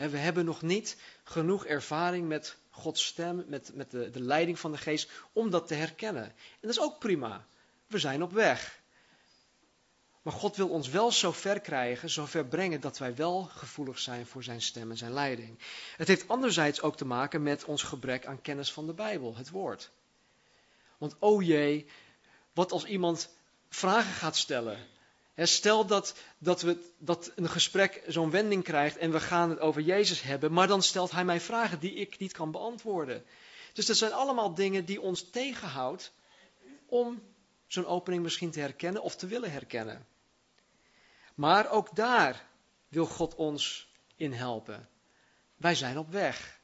We 0.07 0.17
hebben 0.17 0.45
nog 0.45 0.61
niet 0.61 0.97
genoeg 1.23 1.65
ervaring 1.65 2.27
met 2.27 2.57
Gods 2.69 3.05
stem, 3.05 3.43
met, 3.47 3.71
met 3.73 3.91
de, 3.91 4.09
de 4.09 4.21
leiding 4.21 4.59
van 4.59 4.71
de 4.71 4.77
Geest, 4.77 5.11
om 5.33 5.49
dat 5.49 5.67
te 5.67 5.73
herkennen. 5.73 6.23
En 6.23 6.33
dat 6.61 6.71
is 6.71 6.79
ook 6.79 6.99
prima. 6.99 7.45
We 7.87 7.99
zijn 7.99 8.23
op 8.23 8.31
weg. 8.31 8.81
Maar 10.21 10.33
God 10.33 10.55
wil 10.55 10.69
ons 10.69 10.89
wel 10.89 11.11
zo 11.11 11.31
ver 11.31 11.59
krijgen, 11.59 12.09
zo 12.09 12.25
ver 12.25 12.45
brengen 12.45 12.81
dat 12.81 12.97
wij 12.97 13.15
wel 13.15 13.43
gevoelig 13.43 13.99
zijn 13.99 14.25
voor 14.25 14.43
zijn 14.43 14.61
stem 14.61 14.89
en 14.89 14.97
zijn 14.97 15.13
leiding. 15.13 15.59
Het 15.97 16.07
heeft 16.07 16.27
anderzijds 16.27 16.81
ook 16.81 16.97
te 16.97 17.05
maken 17.05 17.43
met 17.43 17.65
ons 17.65 17.83
gebrek 17.83 18.25
aan 18.25 18.41
kennis 18.41 18.71
van 18.71 18.87
de 18.87 18.93
Bijbel, 18.93 19.35
het 19.35 19.49
woord. 19.49 19.91
Want 20.97 21.15
oh 21.19 21.43
jee, 21.43 21.85
wat 22.53 22.71
als 22.71 22.85
iemand 22.85 23.29
vragen 23.69 24.13
gaat 24.13 24.37
stellen? 24.37 24.87
Stel 25.47 25.85
dat, 25.85 26.15
dat, 26.37 26.61
we, 26.61 26.77
dat 26.97 27.31
een 27.35 27.49
gesprek 27.49 28.03
zo'n 28.07 28.31
wending 28.31 28.63
krijgt 28.63 28.97
en 28.97 29.11
we 29.11 29.19
gaan 29.19 29.49
het 29.49 29.59
over 29.59 29.81
Jezus 29.81 30.21
hebben, 30.21 30.51
maar 30.51 30.67
dan 30.67 30.81
stelt 30.81 31.11
hij 31.11 31.25
mij 31.25 31.39
vragen 31.39 31.79
die 31.79 31.93
ik 31.93 32.17
niet 32.17 32.31
kan 32.31 32.51
beantwoorden. 32.51 33.25
Dus 33.73 33.85
dat 33.85 33.97
zijn 33.97 34.13
allemaal 34.13 34.53
dingen 34.53 34.85
die 34.85 35.01
ons 35.01 35.29
tegenhoudt 35.29 36.11
om 36.85 37.21
zo'n 37.67 37.85
opening 37.85 38.23
misschien 38.23 38.51
te 38.51 38.59
herkennen 38.59 39.01
of 39.01 39.15
te 39.15 39.27
willen 39.27 39.51
herkennen. 39.51 40.07
Maar 41.35 41.69
ook 41.69 41.95
daar 41.95 42.47
wil 42.87 43.05
God 43.05 43.35
ons 43.35 43.91
in 44.15 44.33
helpen. 44.33 44.89
Wij 45.55 45.75
zijn 45.75 45.97
op 45.97 46.09
weg 46.11 46.59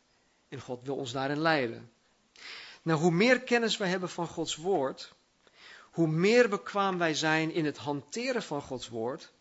en 0.50 0.60
God 0.60 0.82
wil 0.84 0.96
ons 0.96 1.12
daarin 1.12 1.40
leiden. 1.40 1.92
Nou, 2.82 3.00
hoe 3.00 3.12
meer 3.12 3.42
kennis 3.42 3.78
wij 3.78 3.90
hebben 3.90 4.10
van 4.10 4.28
Gods 4.28 4.56
woord, 4.56 5.14
hoe 5.96 6.08
meer 6.08 6.50
bekwaam 6.50 6.98
wij 6.98 7.14
zijn 7.14 7.52
in 7.52 7.66
het 7.66 7.78
hanteren 7.78 8.44
van 8.44 8.62
Gods 8.62 8.90
woord, 8.90 9.32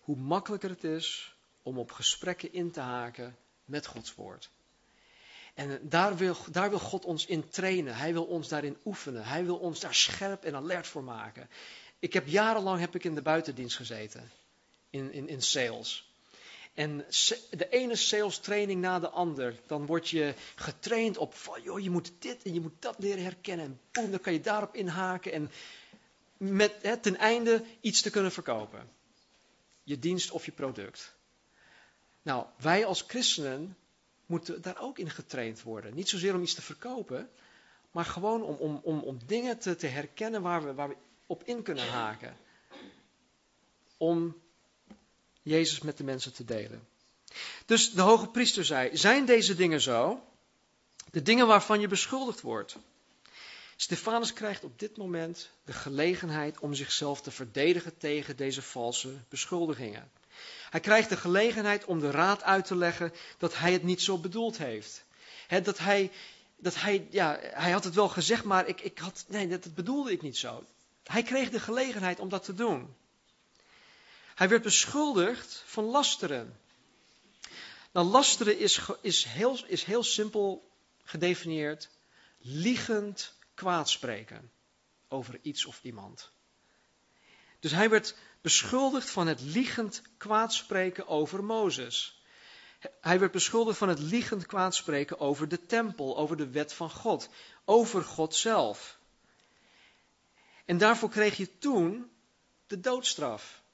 hoe 0.00 0.16
makkelijker 0.16 0.70
het 0.70 0.84
is 0.84 1.36
om 1.62 1.78
op 1.78 1.92
gesprekken 1.92 2.52
in 2.52 2.70
te 2.70 2.80
haken 2.80 3.36
met 3.64 3.86
Gods 3.86 4.14
woord. 4.14 4.50
En 5.54 5.80
daar 5.88 6.16
wil, 6.16 6.36
daar 6.50 6.70
wil 6.70 6.78
God 6.78 7.04
ons 7.04 7.26
in 7.26 7.48
trainen. 7.48 7.96
Hij 7.96 8.12
wil 8.12 8.24
ons 8.24 8.48
daarin 8.48 8.76
oefenen. 8.84 9.24
Hij 9.24 9.44
wil 9.44 9.56
ons 9.56 9.80
daar 9.80 9.94
scherp 9.94 10.44
en 10.44 10.54
alert 10.54 10.86
voor 10.86 11.04
maken. 11.04 11.48
Ik 11.98 12.12
heb 12.12 12.26
jarenlang 12.26 12.80
heb 12.80 12.94
ik 12.94 13.04
in 13.04 13.14
de 13.14 13.22
buitendienst 13.22 13.76
gezeten. 13.76 14.30
In, 14.90 15.12
in, 15.12 15.28
in 15.28 15.42
sales. 15.42 16.05
En 16.76 17.04
de 17.50 17.68
ene 17.68 17.96
sales 17.96 18.38
training 18.38 18.80
na 18.80 18.98
de 18.98 19.08
ander. 19.08 19.60
Dan 19.66 19.86
word 19.86 20.08
je 20.08 20.34
getraind 20.54 21.18
op 21.18 21.34
van, 21.34 21.62
joh, 21.62 21.80
je 21.80 21.90
moet 21.90 22.12
dit 22.18 22.42
en 22.42 22.54
je 22.54 22.60
moet 22.60 22.82
dat 22.82 22.98
leren 22.98 23.22
herkennen. 23.22 23.66
En 23.66 23.80
boem, 23.92 24.10
dan 24.10 24.20
kan 24.20 24.32
je 24.32 24.40
daarop 24.40 24.74
inhaken. 24.74 25.32
En 25.32 25.50
met, 26.36 26.74
hè, 26.82 26.96
ten 26.96 27.16
einde 27.16 27.64
iets 27.80 28.02
te 28.02 28.10
kunnen 28.10 28.32
verkopen. 28.32 28.88
Je 29.82 29.98
dienst 29.98 30.30
of 30.30 30.44
je 30.44 30.52
product. 30.52 31.14
Nou, 32.22 32.46
wij 32.56 32.86
als 32.86 33.04
christenen 33.06 33.76
moeten 34.26 34.62
daar 34.62 34.80
ook 34.80 34.98
in 34.98 35.10
getraind 35.10 35.62
worden. 35.62 35.94
Niet 35.94 36.08
zozeer 36.08 36.34
om 36.34 36.42
iets 36.42 36.54
te 36.54 36.62
verkopen, 36.62 37.30
maar 37.90 38.04
gewoon 38.04 38.42
om, 38.42 38.56
om, 38.56 38.80
om, 38.82 39.00
om 39.00 39.18
dingen 39.26 39.58
te, 39.58 39.76
te 39.76 39.86
herkennen 39.86 40.42
waar 40.42 40.64
we, 40.64 40.74
waar 40.74 40.88
we 40.88 40.96
op 41.26 41.44
in 41.44 41.62
kunnen 41.62 41.88
haken. 41.88 42.36
Om 43.96 44.44
Jezus 45.46 45.80
met 45.80 45.96
de 45.96 46.04
mensen 46.04 46.32
te 46.32 46.44
delen. 46.44 46.88
Dus 47.66 47.92
de 47.92 48.00
hoge 48.00 48.26
priester 48.26 48.64
zei: 48.64 48.96
Zijn 48.96 49.24
deze 49.24 49.54
dingen 49.54 49.80
zo? 49.80 50.20
De 51.10 51.22
dingen 51.22 51.46
waarvan 51.46 51.80
je 51.80 51.88
beschuldigd 51.88 52.40
wordt. 52.40 52.76
Stefanus 53.76 54.32
krijgt 54.32 54.64
op 54.64 54.78
dit 54.78 54.96
moment 54.96 55.50
de 55.64 55.72
gelegenheid 55.72 56.58
om 56.58 56.74
zichzelf 56.74 57.20
te 57.20 57.30
verdedigen 57.30 57.98
tegen 57.98 58.36
deze 58.36 58.62
valse 58.62 59.14
beschuldigingen. 59.28 60.10
Hij 60.70 60.80
krijgt 60.80 61.08
de 61.08 61.16
gelegenheid 61.16 61.84
om 61.84 62.00
de 62.00 62.10
raad 62.10 62.42
uit 62.42 62.64
te 62.64 62.76
leggen 62.76 63.12
dat 63.38 63.56
hij 63.56 63.72
het 63.72 63.82
niet 63.82 64.02
zo 64.02 64.18
bedoeld 64.18 64.58
heeft. 64.58 65.04
dat 65.62 65.78
hij, 65.78 66.10
dat 66.56 66.74
hij, 66.74 67.06
ja, 67.10 67.38
hij 67.40 67.70
had 67.70 67.84
het 67.84 67.94
wel 67.94 68.08
gezegd, 68.08 68.44
maar 68.44 68.66
ik, 68.68 68.80
ik 68.80 68.98
had, 68.98 69.24
nee, 69.28 69.48
dat 69.48 69.74
bedoelde 69.74 70.12
ik 70.12 70.22
niet 70.22 70.36
zo. 70.36 70.64
Hij 71.04 71.22
kreeg 71.22 71.50
de 71.50 71.60
gelegenheid 71.60 72.20
om 72.20 72.28
dat 72.28 72.44
te 72.44 72.54
doen. 72.54 72.94
Hij 74.36 74.48
werd 74.48 74.62
beschuldigd 74.62 75.62
van 75.66 75.84
lasteren. 75.84 76.60
Nou, 77.92 78.06
lasteren 78.06 78.58
is, 78.58 78.80
is, 79.00 79.24
heel, 79.24 79.58
is 79.66 79.84
heel 79.84 80.02
simpel 80.02 80.70
gedefinieerd. 81.04 81.88
Liegend 82.38 83.32
kwaadspreken 83.54 84.50
over 85.08 85.38
iets 85.42 85.64
of 85.64 85.80
iemand. 85.82 86.30
Dus 87.60 87.72
hij 87.72 87.90
werd 87.90 88.16
beschuldigd 88.40 89.10
van 89.10 89.26
het 89.26 89.40
liegend 89.40 90.02
kwaadspreken 90.16 91.06
over 91.08 91.44
Mozes. 91.44 92.22
Hij 93.00 93.18
werd 93.18 93.32
beschuldigd 93.32 93.78
van 93.78 93.88
het 93.88 93.98
liegend 93.98 94.46
kwaadspreken 94.46 95.18
over 95.18 95.48
de 95.48 95.66
tempel, 95.66 96.16
over 96.16 96.36
de 96.36 96.50
wet 96.50 96.72
van 96.72 96.90
God, 96.90 97.28
over 97.64 98.02
God 98.04 98.34
zelf. 98.34 98.98
En 100.64 100.78
daarvoor 100.78 101.10
kreeg 101.10 101.36
je 101.36 101.58
toen 101.58 102.10
de 102.66 102.80
doodstraf. 102.80 103.64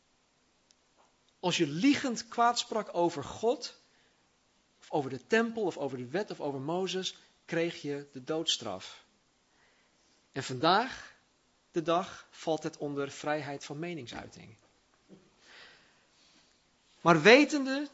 Als 1.42 1.56
je 1.56 1.66
liegend 1.66 2.28
kwaadsprak 2.28 2.94
over 2.94 3.24
God, 3.24 3.74
of 4.80 4.90
over 4.90 5.10
de 5.10 5.26
tempel, 5.26 5.62
of 5.62 5.76
over 5.76 5.98
de 5.98 6.08
wet, 6.08 6.30
of 6.30 6.40
over 6.40 6.60
Mozes, 6.60 7.16
kreeg 7.44 7.82
je 7.82 8.06
de 8.12 8.24
doodstraf. 8.24 9.04
En 10.32 10.42
vandaag, 10.42 11.14
de 11.72 11.82
dag, 11.82 12.26
valt 12.30 12.62
het 12.62 12.76
onder 12.76 13.10
vrijheid 13.10 13.64
van 13.64 13.78
meningsuiting. 13.78 14.56
Maar 17.00 17.22
wetende 17.22 17.88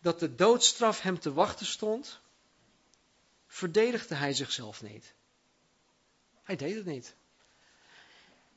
dat 0.00 0.20
de 0.20 0.34
doodstraf 0.34 1.00
hem 1.00 1.18
te 1.18 1.32
wachten 1.32 1.66
stond, 1.66 2.20
verdedigde 3.46 4.14
hij 4.14 4.32
zichzelf 4.32 4.82
niet. 4.82 5.14
Hij 6.42 6.56
deed 6.56 6.74
het 6.74 6.86
niet. 6.86 7.14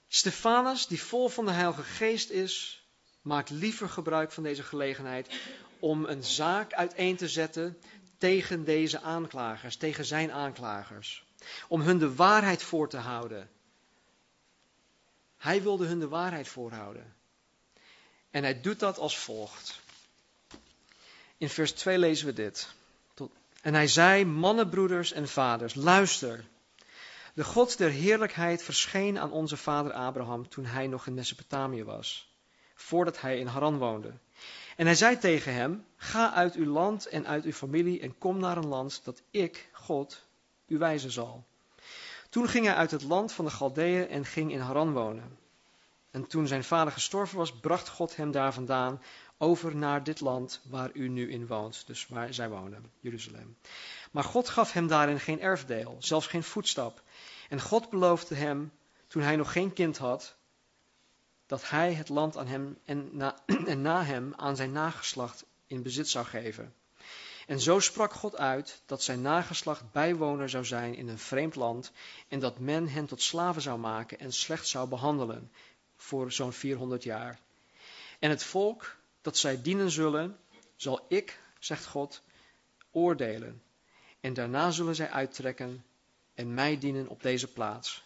Stefanus, 0.08 0.88
die 0.88 1.02
vol 1.02 1.30
van 1.30 1.46
de 1.46 1.52
Heilige 1.52 1.84
Geest 1.84 2.30
is, 2.30 2.83
maakt 3.24 3.50
liever 3.50 3.89
gebruik 3.89 4.32
van 4.32 4.44
deze 4.44 4.63
gelegenheid 4.63 5.39
om 5.80 6.06
een 6.06 6.24
zaak 6.24 6.74
uiteen 6.74 7.15
te 7.15 7.27
zetten 7.27 7.77
tegen 8.18 8.63
deze 8.63 9.01
aanklagers, 9.01 9.75
tegen 9.75 10.06
zijn 10.06 10.32
aanklagers. 10.32 11.25
Om 11.68 11.82
hun 11.82 11.98
de 11.98 12.15
waarheid 12.15 12.63
voor 12.63 12.89
te 12.89 12.98
houden. 12.98 13.50
Hij 15.38 15.62
wilde 15.62 15.86
hun 15.86 16.00
de 16.00 16.08
waarheid 16.08 16.48
voorhouden. 16.48 17.15
En 18.32 18.44
hij 18.44 18.62
doet 18.62 18.80
dat 18.80 18.98
als 18.98 19.18
volgt. 19.18 19.80
In 21.38 21.50
vers 21.50 21.72
2 21.72 21.98
lezen 21.98 22.25
we 22.25 22.34
dit. 22.34 22.74
En 23.62 23.74
hij 23.74 23.88
zei, 23.88 24.25
mannenbroeders 24.25 25.12
en 25.12 25.27
vaders, 25.27 25.75
luister. 25.75 26.46
De 27.34 27.44
God 27.44 27.77
der 27.77 27.89
heerlijkheid 27.89 28.63
verscheen 28.63 29.20
aan 29.20 29.32
onze 29.32 29.58
vader 29.58 29.94
Abraham 29.94 30.50
toen 30.50 30.65
hij 30.65 30.88
nog 30.88 31.08
in 31.08 31.13
Mesopotamië 31.13 31.84
was, 31.84 32.33
voordat 32.74 33.22
hij 33.22 33.39
in 33.39 33.48
Haran 33.48 33.77
woonde. 33.77 34.13
En 34.75 34.86
hij 34.86 34.96
zei 34.96 35.18
tegen 35.18 35.53
hem, 35.53 35.86
ga 35.96 36.34
uit 36.34 36.56
uw 36.56 36.72
land 36.72 37.06
en 37.06 37.27
uit 37.27 37.44
uw 37.44 37.51
familie 37.51 38.00
en 38.00 38.18
kom 38.18 38.39
naar 38.39 38.58
een 38.58 38.68
land 38.68 39.01
dat 39.03 39.22
ik, 39.32 39.70
God, 39.72 40.25
u 40.68 40.77
wijzen 40.77 41.12
zal. 41.12 41.44
Toen 42.30 42.48
ging 42.48 42.65
hij 42.65 42.75
uit 42.75 42.92
het 42.92 43.03
land 43.03 43.32
van 43.32 43.46
de 43.46 43.51
Galdeeën 43.51 44.08
en 44.08 44.25
ging 44.25 44.51
in 44.51 44.60
Haran 44.60 44.94
wonen. 44.94 45.38
En 46.12 46.27
toen 46.27 46.48
zijn 46.48 46.63
vader 46.63 46.94
gestorven 46.94 47.38
was, 47.38 47.60
bracht 47.60 47.89
God 47.89 48.15
hem 48.15 48.32
daar 48.32 48.53
vandaan 48.53 49.01
over 49.38 49.75
naar 49.75 50.03
dit 50.03 50.20
land 50.20 50.62
waar 50.63 50.89
u 50.94 51.08
nu 51.08 51.32
in 51.32 51.48
woont, 51.48 51.88
dus 51.88 52.08
waar 52.08 52.34
zij 52.34 52.50
wonen, 52.50 52.92
Jeruzalem. 53.00 53.58
Maar 54.12 54.24
God 54.24 54.50
gaf 54.50 54.72
hem 54.72 54.88
daarin 54.88 55.20
geen 55.20 55.42
erfdeel, 55.42 55.96
zelfs 56.00 56.27
geen 56.27 56.44
voetstap. 56.44 57.03
En 57.50 57.62
God 57.62 57.89
beloofde 57.89 58.36
hem, 58.36 58.72
toen 59.08 59.22
hij 59.22 59.36
nog 59.36 59.51
geen 59.51 59.74
kind 59.74 59.98
had, 59.98 60.36
dat 61.46 61.70
hij 61.70 61.94
het 61.94 62.10
land 62.10 62.38
aan 62.38 62.48
hem 62.48 62.78
en 62.86 63.10
na, 63.12 63.44
en 63.66 63.82
na 63.82 64.04
hem 64.04 64.34
aan 64.36 64.56
zijn 64.56 64.72
nageslacht 64.72 65.46
in 65.68 65.82
bezit 65.82 66.10
zou 66.10 66.26
geven. 66.26 66.74
En 67.48 67.60
zo 67.60 67.80
sprak 67.80 68.14
God 68.14 68.38
uit 68.38 68.82
dat 68.86 69.04
zijn 69.04 69.22
nageslacht 69.22 69.92
bijwoner 69.92 70.50
zou 70.50 70.66
zijn 70.66 70.96
in 70.96 71.08
een 71.08 71.20
vreemd 71.20 71.56
land 71.56 71.92
en 72.28 72.40
dat 72.40 72.60
men 72.60 72.88
hen 72.88 73.06
tot 73.06 73.22
slaven 73.22 73.62
zou 73.62 73.80
maken 73.80 74.20
en 74.20 74.34
slecht 74.34 74.68
zou 74.68 74.88
behandelen 74.90 75.52
voor 75.96 76.32
zo'n 76.32 76.54
400 76.54 77.04
jaar. 77.04 77.40
En 78.20 78.30
het 78.30 78.44
volk 78.44 78.96
dat 79.22 79.38
zij 79.38 79.62
dienen 79.62 79.92
zullen, 79.92 80.38
zal 80.76 81.06
ik, 81.08 81.40
zegt 81.60 81.86
God, 81.86 82.22
oordelen. 82.92 83.62
En 84.20 84.34
daarna 84.34 84.72
zullen 84.72 84.96
zij 84.96 85.10
uittrekken 85.10 85.86
en 86.34 86.54
mij 86.54 86.78
dienen 86.78 87.08
op 87.08 87.22
deze 87.22 87.48
plaats. 87.48 88.04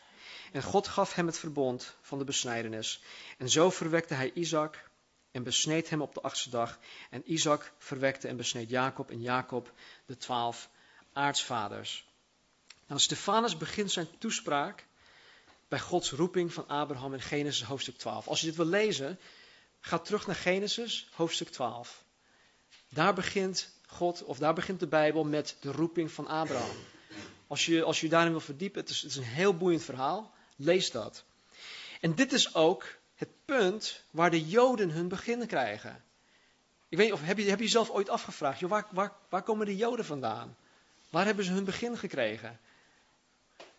En 0.51 0.63
God 0.63 0.87
gaf 0.87 1.13
hem 1.13 1.25
het 1.25 1.39
verbond 1.39 1.95
van 2.01 2.17
de 2.17 2.23
besnijdenis. 2.23 3.01
En 3.37 3.49
zo 3.49 3.69
verwekte 3.69 4.13
hij 4.13 4.31
Isaac 4.33 4.89
en 5.31 5.43
besneed 5.43 5.89
hem 5.89 6.01
op 6.01 6.13
de 6.13 6.21
achtste 6.21 6.49
dag. 6.49 6.79
En 7.09 7.31
Isaac 7.31 7.71
verwekte 7.77 8.27
en 8.27 8.37
besneed 8.37 8.69
Jacob 8.69 9.11
en 9.11 9.21
Jacob 9.21 9.71
de 10.05 10.17
twaalf 10.17 10.69
aartsvaders. 11.13 12.07
Nou, 12.87 12.99
Stefanus 12.99 13.57
begint 13.57 13.91
zijn 13.91 14.07
toespraak 14.17 14.85
bij 15.67 15.79
Gods 15.79 16.11
roeping 16.11 16.53
van 16.53 16.67
Abraham 16.67 17.13
in 17.13 17.21
Genesis 17.21 17.63
hoofdstuk 17.63 17.97
12. 17.97 18.27
Als 18.27 18.39
je 18.39 18.45
dit 18.45 18.55
wil 18.55 18.65
lezen, 18.65 19.19
Ga 19.87 19.99
terug 19.99 20.27
naar 20.27 20.35
Genesis, 20.35 21.07
hoofdstuk 21.13 21.49
12. 21.49 22.03
Daar 22.89 23.13
begint 23.13 23.69
God, 23.85 24.23
of 24.23 24.37
daar 24.37 24.53
begint 24.53 24.79
de 24.79 24.87
Bijbel 24.87 25.23
met 25.23 25.55
de 25.59 25.71
roeping 25.71 26.11
van 26.11 26.27
Abraham. 26.27 26.75
Als 27.47 27.65
je 27.65 27.83
als 27.83 28.01
je 28.01 28.09
daarin 28.09 28.31
wil 28.31 28.39
verdiepen, 28.39 28.85
is, 28.85 29.01
het 29.01 29.11
is 29.11 29.17
een 29.17 29.23
heel 29.23 29.57
boeiend 29.57 29.83
verhaal, 29.83 30.33
lees 30.57 30.91
dat. 30.91 31.23
En 32.01 32.15
dit 32.15 32.33
is 32.33 32.55
ook 32.55 32.97
het 33.15 33.29
punt 33.45 34.03
waar 34.11 34.31
de 34.31 34.45
Joden 34.45 34.89
hun 34.89 35.07
begin 35.07 35.47
krijgen. 35.47 36.03
Ik 36.89 36.97
weet 36.97 37.05
niet, 37.05 37.15
of 37.15 37.25
heb 37.25 37.37
je, 37.37 37.43
heb 37.43 37.57
je 37.57 37.63
jezelf 37.63 37.89
ooit 37.89 38.09
afgevraagd, 38.09 38.59
joh, 38.59 38.69
waar, 38.69 38.87
waar, 38.91 39.13
waar 39.29 39.43
komen 39.43 39.65
de 39.65 39.75
Joden 39.75 40.05
vandaan? 40.05 40.57
Waar 41.09 41.25
hebben 41.25 41.45
ze 41.45 41.51
hun 41.51 41.65
begin 41.65 41.97
gekregen? 41.97 42.59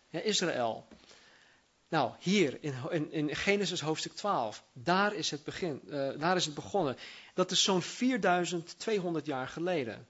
Israël. 0.09 0.87
Nou, 1.87 2.13
hier 2.19 2.57
in, 2.63 3.11
in, 3.11 3.35
Genesis 3.35 3.81
hoofdstuk 3.81 4.13
12, 4.13 4.63
daar 4.73 5.13
is 5.13 5.31
het, 5.31 5.43
begin, 5.43 5.81
uh, 5.85 6.19
daar 6.19 6.35
is 6.35 6.45
het 6.45 6.55
begonnen. 6.55 6.97
Dat 7.33 7.51
is 7.51 7.63
zo'n 7.63 7.81
4200 7.81 9.25
jaar 9.25 9.47
geleden. 9.47 10.07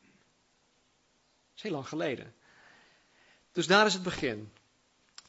Dat 0.00 1.56
is 1.56 1.62
heel 1.62 1.72
lang 1.72 1.88
geleden. 1.88 2.34
Dus 3.52 3.66
daar 3.66 3.86
is 3.86 3.94
het 3.94 4.02
begin. 4.02 4.52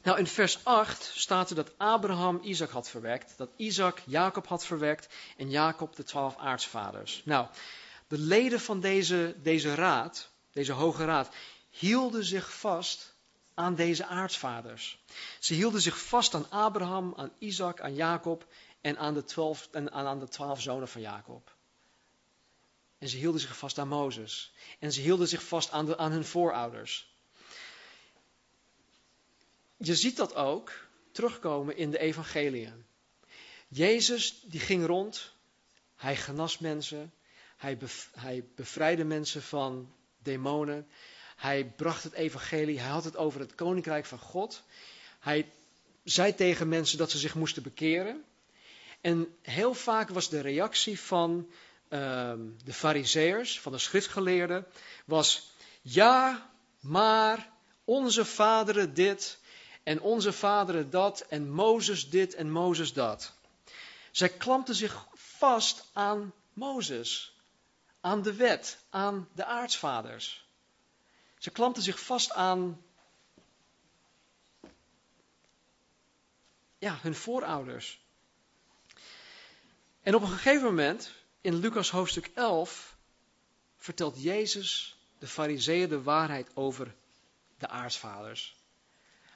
Nou, 0.08 0.20
in 0.20 0.28
vers 0.28 0.60
8 0.64 1.12
staat 1.16 1.50
er 1.50 1.56
dat 1.56 1.78
Abraham 1.78 2.40
Isaac 2.44 2.70
had 2.70 2.90
verwekt, 2.90 3.34
dat 3.38 3.50
Isaac 3.56 4.02
Jacob 4.06 4.48
had 4.48 4.66
verwekt 4.66 5.08
en 5.38 5.50
Jacob 5.50 5.96
de 5.96 6.04
twaalf 6.04 6.38
aartsvaders. 6.38 7.22
Nou, 7.26 7.48
de 8.08 8.18
leden 8.18 8.60
van 8.60 8.80
deze, 8.80 9.36
deze 9.42 9.76
raad, 9.76 10.30
deze 10.52 10.72
hoge 10.72 11.06
raad, 11.06 11.30
hielden 11.70 12.24
zich 12.24 12.54
vast 12.54 13.14
aan 13.54 13.76
deze 13.76 14.06
aartsvaders. 14.06 15.04
Ze 15.40 15.54
hielden 15.54 15.82
zich 15.82 16.00
vast 16.00 16.34
aan 16.34 16.50
Abraham, 16.50 17.14
aan 17.16 17.32
Isaac, 17.38 17.82
aan 17.82 17.96
Jacob 17.96 18.46
en 18.82 18.98
aan 18.98 19.14
de 19.14 19.24
twaalf, 19.24 19.68
en 19.72 19.92
aan 19.92 20.20
de 20.20 20.28
twaalf 20.28 20.62
zonen 20.62 20.88
van 20.88 21.02
Jacob. 21.02 21.56
En 22.98 23.10
ze 23.10 23.18
hielden 23.18 23.42
zich 23.42 23.58
vast 23.58 23.78
aan 23.78 23.88
Mozes. 23.88 24.54
En 24.80 24.94
ze 24.94 25.02
hielden 25.02 25.28
zich 25.28 25.44
vast 25.44 25.72
aan, 25.72 25.98
aan 25.98 26.12
hun 26.12 26.26
voorouders. 26.26 27.17
Je 29.78 29.96
ziet 29.96 30.18
dat 30.18 30.36
ook 30.36 30.72
terugkomen 31.12 31.78
in 31.78 31.92
de 31.92 32.00
evangeliën. 32.00 32.86
Jezus 33.68 34.42
die 34.44 34.60
ging 34.60 34.86
rond, 34.86 35.34
hij 35.96 36.16
genas 36.16 36.58
mensen, 36.58 37.14
hij, 37.58 37.78
hij 38.12 38.44
bevrijdde 38.56 39.04
mensen 39.04 39.42
van 39.42 39.94
demonen, 40.24 40.88
hij 41.36 41.66
bracht 41.66 42.04
het 42.04 42.14
evangelie, 42.14 42.80
hij 42.80 42.90
had 42.90 43.04
het 43.04 43.18
over 43.18 43.40
het 43.40 43.56
koninkrijk 43.56 44.06
van 44.06 44.20
God. 44.20 44.64
Hij 45.20 45.52
zei 46.04 46.36
tegen 46.36 46.68
mensen 46.68 46.98
dat 46.98 47.12
ze 47.12 47.18
zich 47.18 47.36
moesten 47.36 47.64
bekeren. 47.64 48.24
En 49.02 49.36
heel 49.42 49.74
vaak 49.74 50.10
was 50.10 50.30
de 50.30 50.42
reactie 50.42 51.00
van 51.00 51.50
uh, 51.90 52.34
de 52.64 52.74
fariseërs, 52.74 53.60
van 53.60 53.72
de 53.72 53.78
schriftgeleerden, 53.78 54.66
was 55.06 55.52
ja, 55.82 56.50
maar 56.80 57.50
onze 57.84 58.26
vaderen 58.26 58.94
dit 58.94 59.40
en 59.88 60.02
onze 60.02 60.34
vaderen 60.34 60.90
dat 60.90 61.20
en 61.20 61.50
Mozes 61.50 62.10
dit 62.10 62.34
en 62.34 62.52
Mozes 62.52 62.94
dat. 62.94 63.34
Zij 64.12 64.30
klampten 64.30 64.76
zich 64.76 65.08
vast 65.14 65.90
aan 65.94 66.34
Mozes, 66.54 67.36
aan 68.02 68.22
de 68.22 68.34
wet, 68.34 68.80
aan 68.90 69.30
de 69.34 69.46
aartsvaders. 69.46 70.46
Ze 71.38 71.50
klampten 71.50 71.84
zich 71.84 72.00
vast 72.00 72.32
aan 72.32 72.82
ja, 76.78 76.98
hun 77.02 77.16
voorouders. 77.16 78.00
En 80.02 80.16
op 80.16 80.22
een 80.22 80.28
gegeven 80.28 80.64
moment, 80.64 81.12
in 81.42 81.56
Lucas 81.56 81.90
hoofdstuk 81.90 82.32
11, 82.34 82.96
vertelt 83.78 84.22
Jezus 84.22 84.98
de 85.20 85.28
fariseeën 85.28 85.90
de 85.90 86.02
waarheid 86.02 86.50
over 86.54 86.96
de 87.58 87.68
aartsvaders. 87.68 88.57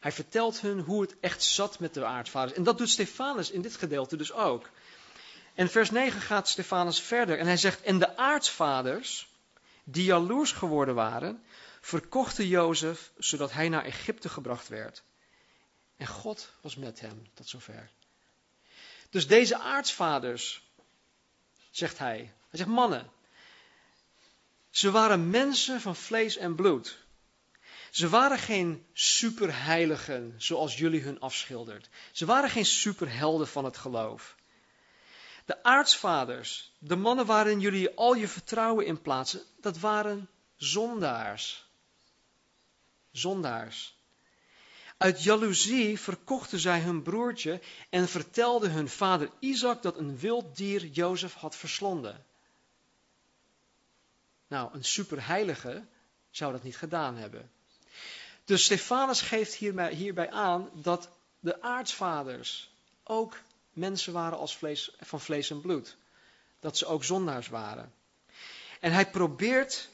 Hij 0.01 0.11
vertelt 0.11 0.61
hun 0.61 0.79
hoe 0.79 1.01
het 1.01 1.15
echt 1.19 1.43
zat 1.43 1.79
met 1.79 1.93
de 1.93 2.05
aartsvaders. 2.05 2.57
En 2.57 2.63
dat 2.63 2.77
doet 2.77 2.89
Stefanus 2.89 3.51
in 3.51 3.61
dit 3.61 3.75
gedeelte 3.75 4.15
dus 4.15 4.31
ook. 4.31 4.69
En 5.53 5.69
vers 5.69 5.91
9 5.91 6.21
gaat 6.21 6.49
Stefanus 6.49 7.01
verder 7.01 7.39
en 7.39 7.45
hij 7.45 7.57
zegt, 7.57 7.81
en 7.81 7.99
de 7.99 8.17
aartsvaders, 8.17 9.29
die 9.83 10.03
jaloers 10.03 10.51
geworden 10.51 10.95
waren, 10.95 11.43
verkochten 11.81 12.47
Jozef, 12.47 13.11
zodat 13.17 13.51
hij 13.51 13.69
naar 13.69 13.83
Egypte 13.83 14.29
gebracht 14.29 14.67
werd. 14.67 15.03
En 15.97 16.07
God 16.07 16.49
was 16.61 16.75
met 16.75 16.99
hem 16.99 17.27
tot 17.33 17.49
zover. 17.49 17.89
Dus 19.09 19.27
deze 19.27 19.57
aartsvaders, 19.59 20.63
zegt 21.71 21.97
hij, 21.97 22.17
hij 22.17 22.59
zegt 22.59 22.69
mannen, 22.69 23.11
ze 24.69 24.91
waren 24.91 25.29
mensen 25.29 25.81
van 25.81 25.95
vlees 25.95 26.37
en 26.37 26.55
bloed. 26.55 26.97
Ze 27.91 28.09
waren 28.09 28.37
geen 28.37 28.85
superheiligen 28.93 30.33
zoals 30.37 30.77
jullie 30.77 31.01
hun 31.01 31.19
afschildert. 31.19 31.89
Ze 32.11 32.25
waren 32.25 32.49
geen 32.49 32.65
superhelden 32.65 33.47
van 33.47 33.65
het 33.65 33.77
geloof. 33.77 34.35
De 35.45 35.63
aartsvaders, 35.63 36.71
de 36.79 36.95
mannen 36.95 37.25
waarin 37.25 37.59
jullie 37.59 37.95
al 37.95 38.13
je 38.13 38.27
vertrouwen 38.27 38.85
in 38.85 39.01
plaatsen, 39.01 39.41
dat 39.61 39.79
waren 39.79 40.29
zondaars. 40.55 41.69
Zondaars. 43.11 43.95
Uit 44.97 45.23
jaloezie 45.23 45.99
verkochten 45.99 46.59
zij 46.59 46.79
hun 46.79 47.01
broertje 47.01 47.61
en 47.89 48.07
vertelden 48.07 48.71
hun 48.71 48.89
vader 48.89 49.31
Isaac 49.39 49.81
dat 49.81 49.97
een 49.97 50.17
wild 50.17 50.57
dier 50.57 50.85
Jozef 50.85 51.33
had 51.33 51.55
verslonden. 51.55 52.25
Nou, 54.47 54.73
een 54.73 54.83
superheilige 54.83 55.85
zou 56.29 56.51
dat 56.51 56.63
niet 56.63 56.77
gedaan 56.77 57.15
hebben. 57.15 57.51
Dus 58.51 58.63
Stefanus 58.63 59.21
geeft 59.21 59.53
hierbij, 59.53 59.93
hierbij 59.93 60.31
aan 60.31 60.69
dat 60.73 61.09
de 61.39 61.61
aartsvaders 61.61 62.71
ook 63.03 63.37
mensen 63.73 64.13
waren 64.13 64.37
als 64.37 64.57
vlees, 64.57 64.91
van 64.99 65.21
vlees 65.21 65.49
en 65.49 65.61
bloed. 65.61 65.97
Dat 66.59 66.77
ze 66.77 66.85
ook 66.85 67.03
zondaars 67.03 67.47
waren. 67.47 67.93
En 68.79 68.91
hij 68.91 69.09
probeert 69.09 69.89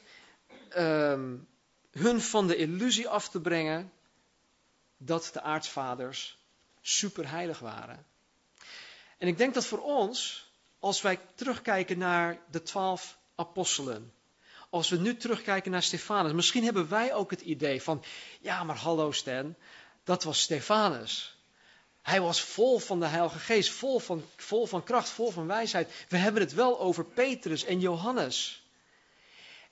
um, 0.76 1.48
hun 1.90 2.20
van 2.20 2.46
de 2.46 2.56
illusie 2.56 3.08
af 3.08 3.28
te 3.28 3.40
brengen 3.40 3.92
dat 4.96 5.30
de 5.32 5.40
aartsvaders 5.40 6.38
superheilig 6.80 7.58
waren. 7.58 8.06
En 9.18 9.28
ik 9.28 9.38
denk 9.38 9.54
dat 9.54 9.66
voor 9.66 9.82
ons, 9.82 10.50
als 10.78 11.00
wij 11.00 11.20
terugkijken 11.34 11.98
naar 11.98 12.38
de 12.50 12.62
twaalf 12.62 13.18
apostelen, 13.34 14.12
als 14.70 14.88
we 14.88 14.96
nu 14.96 15.16
terugkijken 15.16 15.70
naar 15.70 15.82
Stefanus, 15.82 16.32
misschien 16.32 16.64
hebben 16.64 16.88
wij 16.88 17.14
ook 17.14 17.30
het 17.30 17.40
idee 17.40 17.82
van, 17.82 18.04
ja 18.40 18.64
maar 18.64 18.76
hallo 18.76 19.12
Stan, 19.12 19.54
dat 20.04 20.24
was 20.24 20.40
Stefanus. 20.40 21.36
Hij 22.02 22.20
was 22.20 22.40
vol 22.40 22.78
van 22.78 23.00
de 23.00 23.06
Heilige 23.06 23.38
Geest, 23.38 23.70
vol 23.70 23.98
van, 23.98 24.24
vol 24.36 24.66
van 24.66 24.84
kracht, 24.84 25.08
vol 25.08 25.30
van 25.30 25.46
wijsheid. 25.46 26.06
We 26.08 26.16
hebben 26.16 26.42
het 26.42 26.54
wel 26.54 26.80
over 26.80 27.04
Petrus 27.04 27.64
en 27.64 27.80
Johannes. 27.80 28.66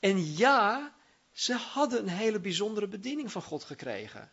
En 0.01 0.37
ja, 0.37 0.95
ze 1.33 1.55
hadden 1.55 1.99
een 1.99 2.09
hele 2.09 2.41
bijzondere 2.41 2.87
bediening 2.87 3.33
van 3.33 3.43
God 3.43 3.65
gekregen. 3.65 4.31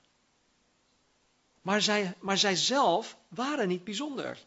Maar 1.62 1.82
zij, 1.82 2.14
maar 2.20 2.38
zij 2.38 2.56
zelf 2.56 3.18
waren 3.28 3.68
niet 3.68 3.84
bijzonder. 3.84 4.38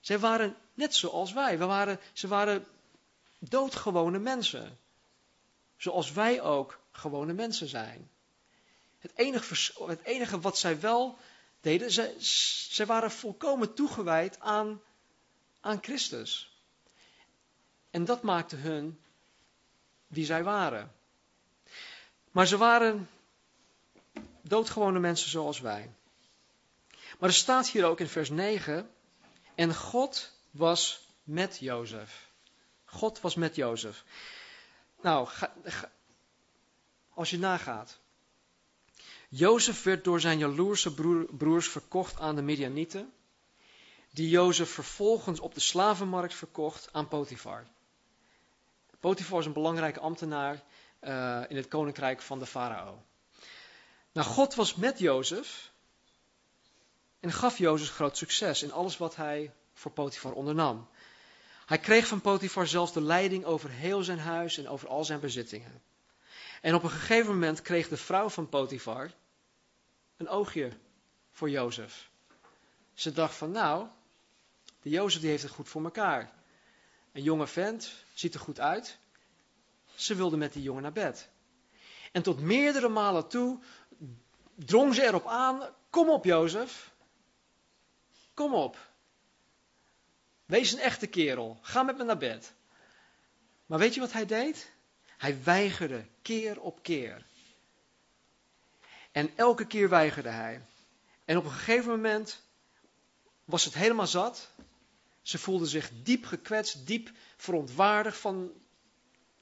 Zij 0.00 0.18
waren 0.18 0.56
net 0.74 0.94
zoals 0.94 1.32
wij. 1.32 1.58
We 1.58 1.64
waren, 1.64 2.00
ze 2.12 2.28
waren 2.28 2.66
doodgewone 3.38 4.18
mensen. 4.18 4.78
Zoals 5.82 6.12
wij 6.12 6.40
ook 6.40 6.80
gewone 6.92 7.32
mensen 7.32 7.68
zijn. 7.68 8.10
Het 8.98 9.12
enige, 9.14 9.54
het 9.86 10.02
enige 10.02 10.40
wat 10.40 10.58
zij 10.58 10.80
wel 10.80 11.18
deden, 11.60 11.90
zij, 11.90 12.14
zij 12.70 12.86
waren 12.86 13.10
volkomen 13.10 13.74
toegewijd 13.74 14.40
aan, 14.40 14.80
aan 15.60 15.78
Christus. 15.82 16.58
En 17.90 18.04
dat 18.04 18.22
maakte 18.22 18.56
hun 18.56 19.00
wie 20.06 20.24
zij 20.24 20.42
waren. 20.42 20.92
Maar 22.30 22.46
ze 22.46 22.56
waren 22.56 23.08
doodgewone 24.40 24.98
mensen 24.98 25.30
zoals 25.30 25.60
wij. 25.60 25.94
Maar 27.18 27.28
er 27.28 27.34
staat 27.34 27.68
hier 27.68 27.84
ook 27.84 28.00
in 28.00 28.08
vers 28.08 28.30
9, 28.30 28.90
en 29.54 29.74
God 29.74 30.32
was 30.50 31.08
met 31.22 31.58
Jozef. 31.58 32.30
God 32.84 33.20
was 33.20 33.34
met 33.34 33.56
Jozef. 33.56 34.04
Nou, 35.02 35.28
als 37.14 37.30
je 37.30 37.38
nagaat. 37.38 38.00
Jozef 39.28 39.82
werd 39.82 40.04
door 40.04 40.20
zijn 40.20 40.38
jaloerse 40.38 40.94
broers 41.36 41.68
verkocht 41.68 42.20
aan 42.20 42.36
de 42.36 42.42
Midianieten, 42.42 43.12
die 44.10 44.28
Jozef 44.28 44.70
vervolgens 44.70 45.40
op 45.40 45.54
de 45.54 45.60
slavenmarkt 45.60 46.34
verkocht 46.34 46.88
aan 46.92 47.08
Potifar. 47.08 47.66
Potifar 49.00 49.38
is 49.38 49.46
een 49.46 49.52
belangrijke 49.52 50.00
ambtenaar 50.00 50.62
uh, 51.00 51.42
in 51.48 51.56
het 51.56 51.68
koninkrijk 51.68 52.22
van 52.22 52.38
de 52.38 52.46
farao. 52.46 53.02
Nou, 54.12 54.26
God 54.26 54.54
was 54.54 54.74
met 54.74 54.98
Jozef 54.98 55.72
en 57.20 57.32
gaf 57.32 57.58
Jozef 57.58 57.90
groot 57.90 58.16
succes 58.16 58.62
in 58.62 58.72
alles 58.72 58.96
wat 58.96 59.16
hij 59.16 59.52
voor 59.74 59.90
Potifar 59.90 60.32
ondernam. 60.32 60.88
Hij 61.72 61.80
kreeg 61.80 62.06
van 62.06 62.20
Potifar 62.20 62.66
zelfs 62.66 62.92
de 62.92 63.00
leiding 63.00 63.44
over 63.44 63.70
heel 63.70 64.02
zijn 64.02 64.18
huis 64.18 64.58
en 64.58 64.68
over 64.68 64.88
al 64.88 65.04
zijn 65.04 65.20
bezittingen. 65.20 65.82
En 66.60 66.74
op 66.74 66.82
een 66.82 66.90
gegeven 66.90 67.32
moment 67.32 67.62
kreeg 67.62 67.88
de 67.88 67.96
vrouw 67.96 68.28
van 68.28 68.48
Potifar 68.48 69.10
een 70.16 70.28
oogje 70.28 70.72
voor 71.30 71.50
Jozef. 71.50 72.10
Ze 72.94 73.12
dacht 73.12 73.34
van 73.34 73.50
nou, 73.50 73.86
de 74.82 74.90
Jozef 74.90 75.20
die 75.20 75.30
heeft 75.30 75.42
het 75.42 75.52
goed 75.52 75.68
voor 75.68 75.84
elkaar. 75.84 76.32
Een 77.12 77.22
jonge 77.22 77.46
vent, 77.46 77.92
ziet 78.14 78.34
er 78.34 78.40
goed 78.40 78.60
uit. 78.60 78.98
Ze 79.94 80.14
wilde 80.14 80.36
met 80.36 80.52
die 80.52 80.62
jongen 80.62 80.82
naar 80.82 80.92
bed. 80.92 81.28
En 82.10 82.22
tot 82.22 82.40
meerdere 82.40 82.88
malen 82.88 83.28
toe 83.28 83.58
drong 84.54 84.94
ze 84.94 85.02
erop 85.02 85.26
aan, 85.26 85.68
kom 85.90 86.10
op 86.10 86.24
Jozef, 86.24 86.92
kom 88.34 88.54
op. 88.54 88.90
Wees 90.52 90.72
een 90.72 90.78
echte 90.78 91.06
kerel. 91.06 91.58
Ga 91.62 91.82
met 91.82 91.96
me 91.96 92.04
naar 92.04 92.18
bed. 92.18 92.52
Maar 93.66 93.78
weet 93.78 93.94
je 93.94 94.00
wat 94.00 94.12
hij 94.12 94.26
deed? 94.26 94.70
Hij 95.18 95.42
weigerde 95.42 96.06
keer 96.22 96.60
op 96.60 96.82
keer. 96.82 97.26
En 99.12 99.36
elke 99.36 99.66
keer 99.66 99.88
weigerde 99.88 100.28
hij. 100.28 100.62
En 101.24 101.36
op 101.36 101.44
een 101.44 101.50
gegeven 101.50 101.90
moment 101.90 102.42
was 103.44 103.64
het 103.64 103.74
helemaal 103.74 104.06
zat. 104.06 104.50
Ze 105.22 105.38
voelde 105.38 105.66
zich 105.66 105.90
diep 106.02 106.24
gekwetst, 106.24 106.86
diep 106.86 107.10
verontwaardigd 107.36 108.18
van, 108.18 108.52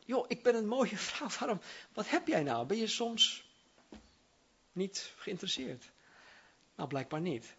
joh, 0.05 0.25
ik 0.29 0.43
ben 0.43 0.55
een 0.55 0.69
mooie 0.69 0.97
vrouw, 1.09 1.29
waarom, 1.39 1.61
wat 1.93 2.09
heb 2.09 2.27
jij 2.27 2.43
nou? 2.43 2.67
Ben 2.67 2.77
je 2.77 2.87
soms 2.87 3.45
niet 4.73 5.13
geïnteresseerd? 5.17 5.85
Nou, 6.75 6.89
blijkbaar 6.89 7.21
niet. 7.21 7.55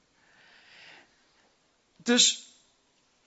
Dus 1.95 2.49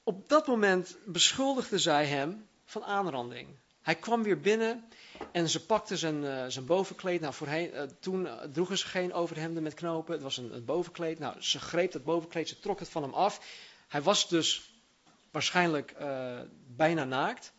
op 0.05 0.29
dat 0.29 0.47
moment 0.47 0.97
beschuldigde 1.05 1.79
zij 1.79 2.07
hem 2.07 2.49
van 2.65 2.85
aanranding. 2.85 3.49
Hij 3.83 3.95
kwam 3.95 4.23
weer 4.23 4.41
binnen 4.41 4.85
en 5.33 5.49
ze 5.49 5.67
pakte 5.67 5.97
zijn, 5.97 6.23
uh, 6.23 6.45
zijn 6.49 6.67
bovenkleed. 6.67 7.21
Nou, 7.21 7.35
uh, 7.49 7.83
toen 8.01 8.25
uh, 8.25 8.41
droegen 8.53 8.79
ze 8.79 8.87
geen 8.87 9.13
overhemden 9.13 9.63
met 9.63 9.75
knopen. 9.75 10.13
Het 10.13 10.23
was 10.23 10.37
een, 10.37 10.55
een, 10.55 10.65
bovenkleed. 10.65 11.19
Nou, 11.19 11.43
ze 11.43 11.59
greep 11.59 11.93
dat 11.93 12.05
bovenkleed, 12.05 12.49
ze 12.49 12.59
trok 12.59 12.79
het 12.79 12.89
van 12.89 13.03
hem 13.03 13.15
af. 13.15 13.41
Hij 13.89 14.03
was 14.03 14.29
dus 14.29 14.73
waarschijnlijk 15.31 15.95
bijna 16.67 17.05
naakt. 17.05 17.53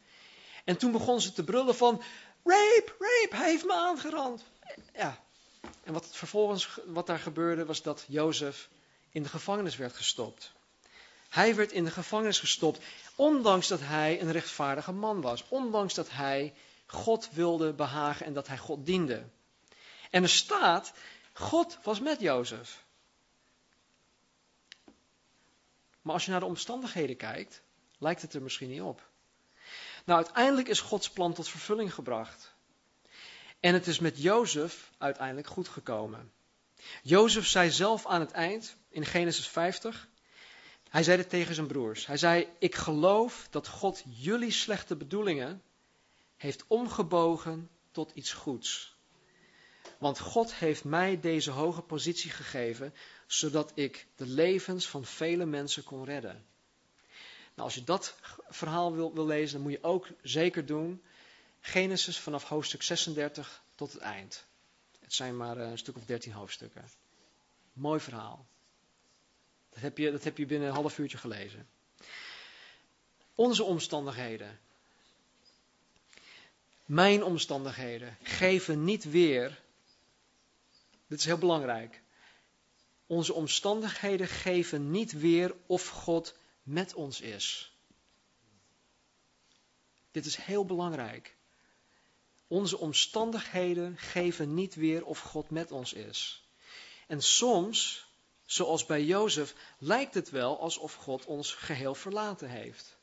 En 0.64 0.78
toen 0.78 0.92
begon 0.92 1.22
ze 1.22 1.32
te 1.32 1.44
brullen 1.44 1.76
van, 1.76 2.02
rape, 2.44 2.96
rape, 3.00 3.36
hij 3.36 3.50
heeft 3.50 3.66
me 3.66 3.74
aangerand. 3.74 4.44
Ja, 4.94 5.24
en 5.84 5.94
wat 5.94 6.08
vervolgens 6.12 6.80
wat 6.86 7.08
daar 7.08 7.20
gebeurde 7.20 7.66
was 7.66 7.82
dat 7.82 8.06
Jozef 8.08 8.70
in 9.10 9.24
de 9.24 9.30
gevangenis 9.30 9.76
werd 9.76 9.96
gestopt. 9.96 10.55
Hij 11.36 11.56
werd 11.56 11.72
in 11.72 11.84
de 11.84 11.92
gevangenis 11.92 12.40
gestopt, 12.40 12.84
ondanks 13.16 13.68
dat 13.68 13.80
hij 13.80 14.22
een 14.22 14.32
rechtvaardige 14.32 14.92
man 14.92 15.22
was. 15.22 15.44
Ondanks 15.48 15.94
dat 15.94 16.10
hij 16.10 16.54
God 16.86 17.30
wilde 17.32 17.74
behagen 17.74 18.26
en 18.26 18.34
dat 18.34 18.48
hij 18.48 18.58
God 18.58 18.86
diende. 18.86 19.24
En 20.10 20.24
er 20.24 20.30
staat, 20.30 20.94
God 21.34 21.78
was 21.84 22.00
met 22.00 22.20
Jozef. 22.20 22.86
Maar 26.02 26.14
als 26.14 26.26
je 26.26 26.32
naar 26.32 26.40
de 26.40 26.46
omstandigheden 26.46 27.18
kijkt, 27.18 27.62
lijkt 27.98 28.22
het 28.22 28.34
er 28.34 28.42
misschien 28.42 28.70
niet 28.70 28.82
op. 28.82 29.10
Nou, 30.06 30.24
uiteindelijk 30.24 30.68
is 30.68 30.80
Gods 30.80 31.10
plan 31.10 31.34
tot 31.34 31.50
vervulling 31.50 31.94
gebracht. 31.94 32.54
En 33.60 33.74
het 33.74 33.88
is 33.88 34.00
met 34.00 34.22
Jozef 34.22 34.92
uiteindelijk 34.98 35.48
goed 35.48 35.68
gekomen. 35.68 36.32
Jozef 37.02 37.48
zei 37.48 37.72
zelf 37.72 38.06
aan 38.06 38.20
het 38.20 38.32
eind, 38.32 38.76
in 38.90 39.06
Genesis 39.06 39.48
50, 39.48 40.08
hij 40.90 41.04
zei 41.04 41.18
het 41.18 41.30
tegen 41.30 41.56
zijn 41.56 41.68
broers. 41.68 42.06
Hij 42.06 42.18
zei, 42.18 42.48
ik 42.60 42.76
geloof 42.76 43.48
dat 43.50 43.68
God 43.68 44.04
jullie 44.06 44.52
slechte 44.52 44.96
bedoelingen 44.96 45.62
heeft 46.38 46.64
omgebogen 46.68 47.70
tot 47.92 48.12
iets 48.14 48.34
goeds. 48.34 48.96
Want 49.98 50.20
God 50.20 50.56
heeft 50.56 50.84
mij 50.84 51.20
deze 51.20 51.52
hoge 51.52 51.82
positie 51.82 52.32
gegeven, 52.32 52.94
zodat 53.28 53.72
ik 53.76 54.08
de 54.16 54.26
levens 54.26 54.88
van 54.88 55.06
vele 55.06 55.46
mensen 55.46 55.84
kon 55.84 56.06
redden. 56.06 56.46
Nou, 57.56 57.68
als 57.68 57.74
je 57.76 57.84
dat 57.84 58.16
verhaal 58.50 58.94
wil, 58.94 59.14
wil 59.14 59.26
lezen, 59.26 59.54
dan 59.54 59.62
moet 59.62 59.72
je 59.72 59.88
ook 59.88 60.08
zeker 60.22 60.66
doen. 60.66 61.04
Genesis 61.60 62.20
vanaf 62.20 62.44
hoofdstuk 62.44 62.82
36 62.82 63.64
tot 63.76 63.94
het 63.94 64.02
eind. 64.02 64.46
Het 65.00 65.14
zijn 65.14 65.38
maar 65.38 65.58
een 65.58 65.78
stuk 65.78 65.96
of 65.96 66.06
dertien 66.06 66.34
hoofdstukken. 66.34 66.90
Mooi 67.74 68.00
verhaal. 68.00 68.46
Dat 69.76 69.84
heb 69.84 69.98
je, 69.98 70.12
dat 70.12 70.24
heb 70.24 70.38
je 70.38 70.46
binnen 70.46 70.68
een 70.68 70.74
half 70.74 70.98
uurtje 70.98 71.18
gelezen. 71.18 71.68
Onze 73.36 73.64
omstandigheden. 73.64 74.60
Mijn 76.86 77.24
omstandigheden 77.24 78.18
geven 78.24 78.84
niet 78.84 79.04
weer. 79.04 79.62
Dit 81.08 81.20
is 81.20 81.26
heel 81.26 81.38
belangrijk. 81.38 82.02
Onze 83.08 83.34
omstandigheden 83.34 84.28
geven 84.28 84.92
niet 84.92 85.12
weer 85.12 85.56
of 85.66 85.88
God 85.88 86.36
met 86.64 86.94
ons 86.94 87.22
is. 87.22 87.74
Dit 90.12 90.26
is 90.26 90.36
heel 90.36 90.66
belangrijk. 90.66 91.36
Onze 92.48 92.78
omstandigheden 92.78 93.98
geven 93.98 94.54
niet 94.54 94.76
weer 94.76 95.06
of 95.06 95.20
God 95.20 95.50
met 95.50 95.72
ons 95.72 95.94
is. 95.94 96.44
En 97.08 97.22
soms, 97.22 98.05
zoals 98.46 98.86
bij 98.86 99.04
Jozef, 99.04 99.56
lijkt 99.78 100.14
het 100.14 100.30
wel 100.30 100.60
alsof 100.60 100.94
God 100.94 101.26
ons 101.26 101.54
geheel 101.54 101.96
verlaten 101.96 102.50
heeft. 102.50 102.98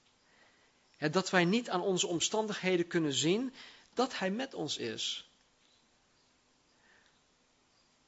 dat 1.10 1.30
wij 1.30 1.44
niet 1.44 1.70
aan 1.70 1.80
onze 1.80 2.06
omstandigheden 2.06 2.86
kunnen 2.86 3.12
zien 3.12 3.54
dat 3.94 4.18
Hij 4.18 4.30
met 4.30 4.54
ons 4.54 4.76
is. 4.76 5.30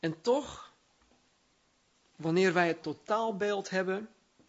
En 0.01 0.21
toch, 0.21 0.73
wanneer 2.17 2.53
wij 2.53 2.67
het 2.67 2.83
totaalbeeld 2.83 3.71
hebben, 3.71 4.09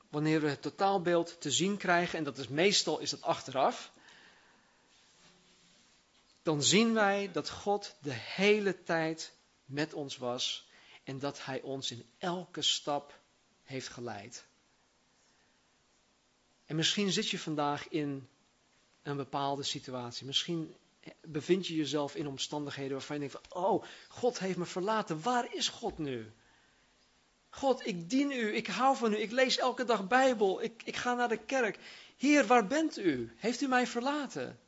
wanneer 0.09 0.41
we 0.41 0.47
het 0.47 0.61
totaalbeeld 0.61 1.41
te 1.41 1.51
zien 1.51 1.77
krijgen, 1.77 2.17
en 2.17 2.23
dat 2.23 2.37
is 2.37 2.47
meestal 2.47 2.99
is 2.99 3.09
dat 3.09 3.21
achteraf, 3.21 3.91
dan 6.43 6.63
zien 6.63 6.93
wij 6.93 7.29
dat 7.31 7.49
God 7.49 7.95
de 7.99 8.13
hele 8.13 8.83
tijd 8.83 9.33
met 9.65 9.93
ons 9.93 10.17
was 10.17 10.67
en 11.05 11.19
dat 11.19 11.45
Hij 11.45 11.61
ons 11.61 11.91
in 11.91 12.05
elke 12.17 12.61
stap 12.61 13.19
heeft 13.63 13.87
geleid. 13.87 14.45
En 16.65 16.75
misschien 16.75 17.11
zit 17.11 17.29
je 17.29 17.39
vandaag 17.39 17.87
in 17.87 18.27
een 19.03 19.17
bepaalde 19.17 19.63
situatie. 19.63 20.25
Misschien 20.25 20.75
bevind 21.21 21.67
je 21.67 21.75
jezelf 21.75 22.15
in 22.15 22.27
omstandigheden 22.27 22.91
waarvan 22.91 23.21
je 23.21 23.29
denkt 23.29 23.47
van, 23.49 23.63
oh, 23.63 23.83
God 24.07 24.39
heeft 24.39 24.57
me 24.57 24.65
verlaten. 24.65 25.21
Waar 25.21 25.53
is 25.53 25.67
God 25.67 25.97
nu? 25.97 26.31
God, 27.49 27.85
ik 27.85 28.09
dien 28.09 28.31
u, 28.31 28.55
ik 28.55 28.67
hou 28.67 28.97
van 28.97 29.13
u, 29.13 29.17
ik 29.17 29.31
lees 29.31 29.57
elke 29.57 29.83
dag 29.83 30.07
Bijbel, 30.07 30.61
ik, 30.61 30.83
ik 30.83 30.95
ga 30.95 31.13
naar 31.13 31.29
de 31.29 31.45
kerk. 31.45 31.79
Heer, 32.17 32.45
waar 32.45 32.67
bent 32.67 32.97
u? 32.97 33.33
Heeft 33.35 33.61
u 33.61 33.67
mij 33.67 33.87
verlaten? 33.87 34.59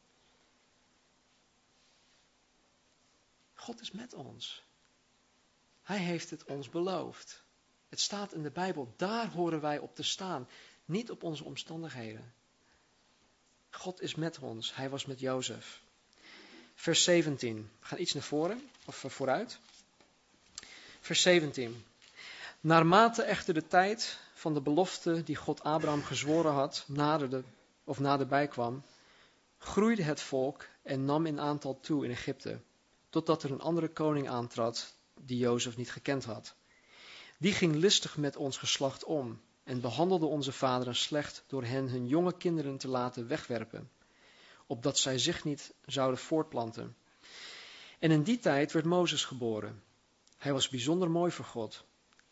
God 3.54 3.82
is 3.82 3.91
met 3.91 4.13
ons. 4.13 4.66
Hij 5.88 5.97
heeft 5.97 6.30
het 6.30 6.45
ons 6.45 6.69
beloofd. 6.69 7.43
Het 7.89 8.00
staat 8.00 8.34
in 8.34 8.43
de 8.43 8.52
Bijbel, 8.52 8.93
daar 8.95 9.32
horen 9.32 9.62
wij 9.62 9.80
op 9.80 9.95
te 9.95 10.04
staan, 10.04 10.47
niet 10.86 11.12
op 11.12 11.23
onze 11.23 11.43
omstandigheden. 11.43 12.34
God 13.69 14.02
is 14.02 14.15
met 14.15 14.39
ons, 14.39 14.76
hij 14.76 14.89
was 14.89 15.06
met 15.06 15.19
Jozef. 15.19 15.82
Vers 16.76 17.04
17, 17.04 17.69
we 17.80 17.86
gaan 17.86 18.00
iets 18.00 18.13
naar 18.13 18.23
voren, 18.23 18.69
of 18.86 19.04
eh, 19.04 19.10
vooruit. 19.12 19.60
Vers 21.00 21.21
17. 21.21 21.86
Naarmate 22.60 23.23
echter 23.23 23.54
de 23.54 23.67
tijd 23.67 24.19
van 24.34 24.54
de 24.54 24.62
belofte 24.62 25.23
die 25.23 25.36
God 25.36 25.63
Abraham 25.63 26.04
gezworen 26.04 26.54
had, 26.54 26.84
naderde, 26.88 27.43
of 27.84 28.00
naderbij 28.00 28.47
kwam, 28.47 28.84
groeide 29.58 30.04
het 30.04 30.21
volk 30.21 30.67
en 30.82 31.06
nam 31.06 31.26
in 31.26 31.39
aantal 31.39 31.80
toe 31.80 32.06
in 32.06 32.12
Egypte 32.12 32.60
totdat 33.10 33.43
er 33.43 33.52
een 33.52 33.62
andere 33.62 33.88
koning 33.88 34.30
aantrad 34.30 34.95
die 35.21 35.38
Jozef 35.38 35.77
niet 35.77 35.91
gekend 35.91 36.25
had. 36.25 36.56
Die 37.38 37.53
ging 37.53 37.75
listig 37.75 38.17
met 38.17 38.36
ons 38.36 38.58
geslacht 38.58 39.03
om 39.03 39.41
en 39.63 39.82
behandelde 39.82 40.25
onze 40.25 40.51
vaderen 40.51 40.95
slecht 40.95 41.43
door 41.47 41.63
hen 41.63 41.89
hun 41.89 42.08
jonge 42.08 42.38
kinderen 42.38 42.77
te 42.77 42.88
laten 42.88 43.27
wegwerpen, 43.27 43.89
opdat 44.67 44.97
zij 44.97 45.17
zich 45.17 45.43
niet 45.43 45.73
zouden 45.86 46.19
voortplanten. 46.19 46.95
En 47.99 48.12
in 48.12 48.23
die 48.23 48.39
tijd 48.39 48.71
werd 48.71 48.86
Mozes 48.86 49.25
geboren. 49.25 49.84
Hij 50.38 50.53
was 50.53 50.69
bijzonder 50.69 51.10
mooi 51.12 51.32
voor 51.32 51.45
God. 51.45 51.86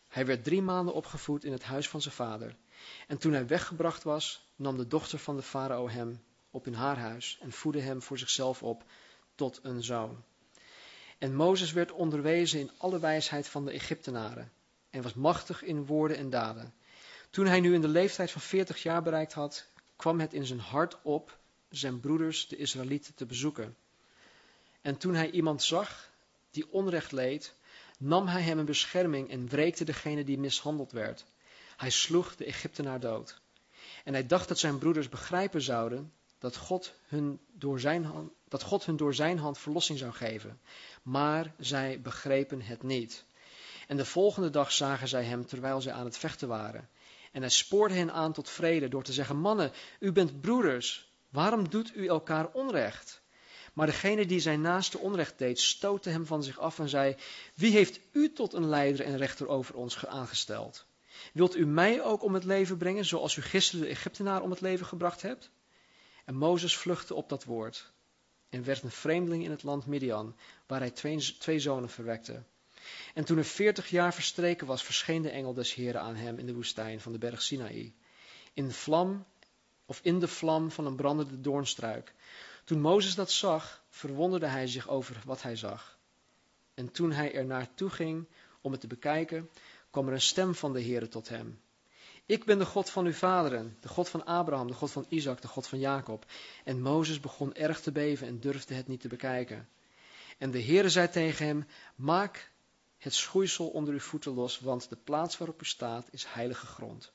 Hij 0.08 0.26
werd 0.26 0.44
drie 0.44 0.62
maanden 0.62 0.94
opgevoed 0.94 1.44
in 1.44 1.52
het 1.52 1.62
huis 1.62 1.88
van 1.88 2.02
zijn 2.02 2.14
vader. 2.14 2.56
En 3.06 3.18
toen 3.18 3.32
hij 3.32 3.46
weggebracht 3.46 4.02
was, 4.02 4.48
nam 4.56 4.76
de 4.76 4.86
dochter 4.86 5.18
van 5.18 5.36
de 5.36 5.42
farao 5.42 5.88
hem 5.88 6.22
op 6.50 6.66
in 6.66 6.74
haar 6.74 6.98
huis 6.98 7.38
en 7.40 7.52
voedde 7.52 7.80
hem 7.80 8.02
voor 8.02 8.18
zichzelf 8.18 8.62
op 8.62 8.84
tot 9.34 9.60
een 9.62 9.82
zoon. 9.82 10.24
En 11.18 11.34
Mozes 11.34 11.72
werd 11.72 11.92
onderwezen 11.92 12.60
in 12.60 12.70
alle 12.76 12.98
wijsheid 12.98 13.48
van 13.48 13.64
de 13.64 13.70
Egyptenaren 13.70 14.52
en 14.90 15.02
was 15.02 15.14
machtig 15.14 15.62
in 15.62 15.86
woorden 15.86 16.16
en 16.16 16.30
daden. 16.30 16.74
Toen 17.30 17.46
hij 17.46 17.60
nu 17.60 17.74
in 17.74 17.80
de 17.80 17.88
leeftijd 17.88 18.30
van 18.30 18.40
veertig 18.40 18.82
jaar 18.82 19.02
bereikt 19.02 19.32
had, 19.32 19.68
kwam 19.96 20.20
het 20.20 20.32
in 20.32 20.46
zijn 20.46 20.60
hart 20.60 20.96
op 21.02 21.38
zijn 21.68 22.00
broeders, 22.00 22.48
de 22.48 22.56
Israëlieten, 22.56 23.14
te 23.14 23.26
bezoeken. 23.26 23.76
En 24.80 24.96
toen 24.96 25.14
hij 25.14 25.30
iemand 25.30 25.62
zag 25.62 26.10
die 26.50 26.72
onrecht 26.72 27.12
leed, 27.12 27.54
nam 27.98 28.26
hij 28.26 28.42
hem 28.42 28.58
in 28.58 28.64
bescherming 28.64 29.30
en 29.30 29.48
wreekte 29.48 29.84
degene 29.84 30.24
die 30.24 30.38
mishandeld 30.38 30.92
werd. 30.92 31.24
Hij 31.76 31.90
sloeg 31.90 32.36
de 32.36 32.44
Egyptenaar 32.44 33.00
dood. 33.00 33.40
En 34.04 34.12
hij 34.12 34.26
dacht 34.26 34.48
dat 34.48 34.58
zijn 34.58 34.78
broeders 34.78 35.08
begrijpen 35.08 35.62
zouden 35.62 36.12
dat 36.38 36.56
God 36.56 36.94
hun 37.06 37.40
door 37.52 37.80
zijn 37.80 38.04
hand, 38.04 38.32
dat 38.48 38.62
God 38.62 38.84
hun 38.84 38.96
door 38.96 39.14
zijn 39.14 39.38
hand 39.38 39.58
verlossing 39.58 39.98
zou 39.98 40.12
geven. 40.12 40.60
Maar 41.02 41.54
zij 41.58 42.00
begrepen 42.00 42.62
het 42.62 42.82
niet. 42.82 43.24
En 43.86 43.96
de 43.96 44.04
volgende 44.04 44.50
dag 44.50 44.72
zagen 44.72 45.08
zij 45.08 45.24
hem 45.24 45.46
terwijl 45.46 45.80
zij 45.80 45.92
aan 45.92 46.04
het 46.04 46.18
vechten 46.18 46.48
waren. 46.48 46.88
En 47.32 47.40
hij 47.40 47.50
spoorde 47.50 47.94
hen 47.94 48.12
aan 48.12 48.32
tot 48.32 48.50
vrede 48.50 48.88
door 48.88 49.02
te 49.02 49.12
zeggen: 49.12 49.36
Mannen, 49.36 49.72
u 50.00 50.12
bent 50.12 50.40
broeders, 50.40 51.12
waarom 51.28 51.68
doet 51.68 51.96
u 51.96 52.06
elkaar 52.06 52.48
onrecht? 52.52 53.20
Maar 53.72 53.86
degene 53.86 54.26
die 54.26 54.40
zijn 54.40 54.60
naaste 54.60 54.98
onrecht 54.98 55.38
deed, 55.38 55.60
stootte 55.60 56.10
hem 56.10 56.26
van 56.26 56.42
zich 56.42 56.58
af 56.58 56.78
en 56.78 56.88
zei: 56.88 57.16
Wie 57.54 57.72
heeft 57.72 58.00
u 58.12 58.32
tot 58.32 58.52
een 58.52 58.68
leider 58.68 59.06
en 59.06 59.16
rechter 59.16 59.48
over 59.48 59.74
ons 59.74 60.06
aangesteld? 60.06 60.86
Wilt 61.32 61.56
u 61.56 61.66
mij 61.66 62.02
ook 62.02 62.22
om 62.22 62.34
het 62.34 62.44
leven 62.44 62.76
brengen, 62.76 63.04
zoals 63.04 63.36
u 63.36 63.42
gisteren 63.42 63.84
de 63.84 63.90
Egyptenaar 63.90 64.42
om 64.42 64.50
het 64.50 64.60
leven 64.60 64.86
gebracht 64.86 65.22
hebt? 65.22 65.50
En 66.24 66.34
Mozes 66.34 66.76
vluchtte 66.76 67.14
op 67.14 67.28
dat 67.28 67.44
woord 67.44 67.94
en 68.56 68.64
werd 68.64 68.82
een 68.82 68.90
vreemdeling 68.90 69.44
in 69.44 69.50
het 69.50 69.62
land 69.62 69.86
Midian, 69.86 70.36
waar 70.66 70.80
hij 70.80 70.90
twee, 70.90 71.36
twee 71.38 71.60
zonen 71.60 71.90
verwekte. 71.90 72.42
En 73.14 73.24
toen 73.24 73.38
er 73.38 73.44
veertig 73.44 73.88
jaar 73.88 74.14
verstreken 74.14 74.66
was, 74.66 74.82
verscheen 74.82 75.22
de 75.22 75.30
engel 75.30 75.54
des 75.54 75.74
Heren 75.74 76.00
aan 76.00 76.14
hem 76.14 76.38
in 76.38 76.46
de 76.46 76.54
woestijn 76.54 77.00
van 77.00 77.12
de 77.12 77.18
berg 77.18 77.42
Sinaï, 77.42 77.94
in 78.52 78.66
de 78.66 78.74
vlam 78.74 79.26
of 79.86 80.00
in 80.02 80.18
de 80.18 80.28
vlam 80.28 80.70
van 80.70 80.86
een 80.86 80.96
brandende 80.96 81.40
doornstruik. 81.40 82.14
Toen 82.64 82.80
Mozes 82.80 83.14
dat 83.14 83.30
zag, 83.30 83.82
verwonderde 83.88 84.46
hij 84.46 84.66
zich 84.66 84.88
over 84.88 85.22
wat 85.24 85.42
hij 85.42 85.56
zag. 85.56 85.98
En 86.74 86.90
toen 86.92 87.12
hij 87.12 87.34
er 87.34 87.44
naartoe 87.44 87.90
ging 87.90 88.26
om 88.60 88.72
het 88.72 88.80
te 88.80 88.86
bekijken, 88.86 89.50
kwam 89.90 90.06
er 90.06 90.12
een 90.12 90.20
stem 90.20 90.54
van 90.54 90.72
de 90.72 90.82
Heere 90.82 91.08
tot 91.08 91.28
hem. 91.28 91.60
Ik 92.26 92.44
ben 92.44 92.58
de 92.58 92.66
God 92.66 92.90
van 92.90 93.06
uw 93.06 93.12
vaderen, 93.12 93.76
de 93.80 93.88
God 93.88 94.08
van 94.08 94.24
Abraham, 94.24 94.66
de 94.66 94.74
God 94.74 94.90
van 94.90 95.06
Isaac, 95.08 95.40
de 95.40 95.48
God 95.48 95.66
van 95.66 95.78
Jacob. 95.78 96.26
En 96.64 96.80
Mozes 96.80 97.20
begon 97.20 97.54
erg 97.54 97.80
te 97.80 97.92
beven 97.92 98.26
en 98.26 98.40
durfde 98.40 98.74
het 98.74 98.88
niet 98.88 99.00
te 99.00 99.08
bekijken. 99.08 99.68
En 100.38 100.50
de 100.50 100.62
Heere 100.62 100.88
zei 100.88 101.08
tegen 101.08 101.46
hem, 101.46 101.66
maak 101.94 102.50
het 102.98 103.14
schoeisel 103.14 103.68
onder 103.68 103.94
uw 103.94 104.00
voeten 104.00 104.32
los, 104.32 104.60
want 104.60 104.88
de 104.88 104.96
plaats 104.96 105.38
waarop 105.38 105.62
u 105.62 105.64
staat 105.64 106.08
is 106.10 106.26
heilige 106.28 106.66
grond. 106.66 107.12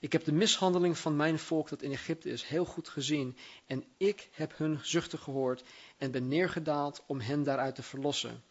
Ik 0.00 0.12
heb 0.12 0.24
de 0.24 0.32
mishandeling 0.32 0.98
van 0.98 1.16
mijn 1.16 1.38
volk 1.38 1.68
dat 1.68 1.82
in 1.82 1.92
Egypte 1.92 2.30
is 2.30 2.42
heel 2.42 2.64
goed 2.64 2.88
gezien 2.88 3.36
en 3.66 3.84
ik 3.96 4.28
heb 4.32 4.56
hun 4.56 4.78
zuchten 4.82 5.18
gehoord 5.18 5.62
en 5.98 6.10
ben 6.10 6.28
neergedaald 6.28 7.02
om 7.06 7.20
hen 7.20 7.42
daaruit 7.42 7.74
te 7.74 7.82
verlossen. 7.82 8.42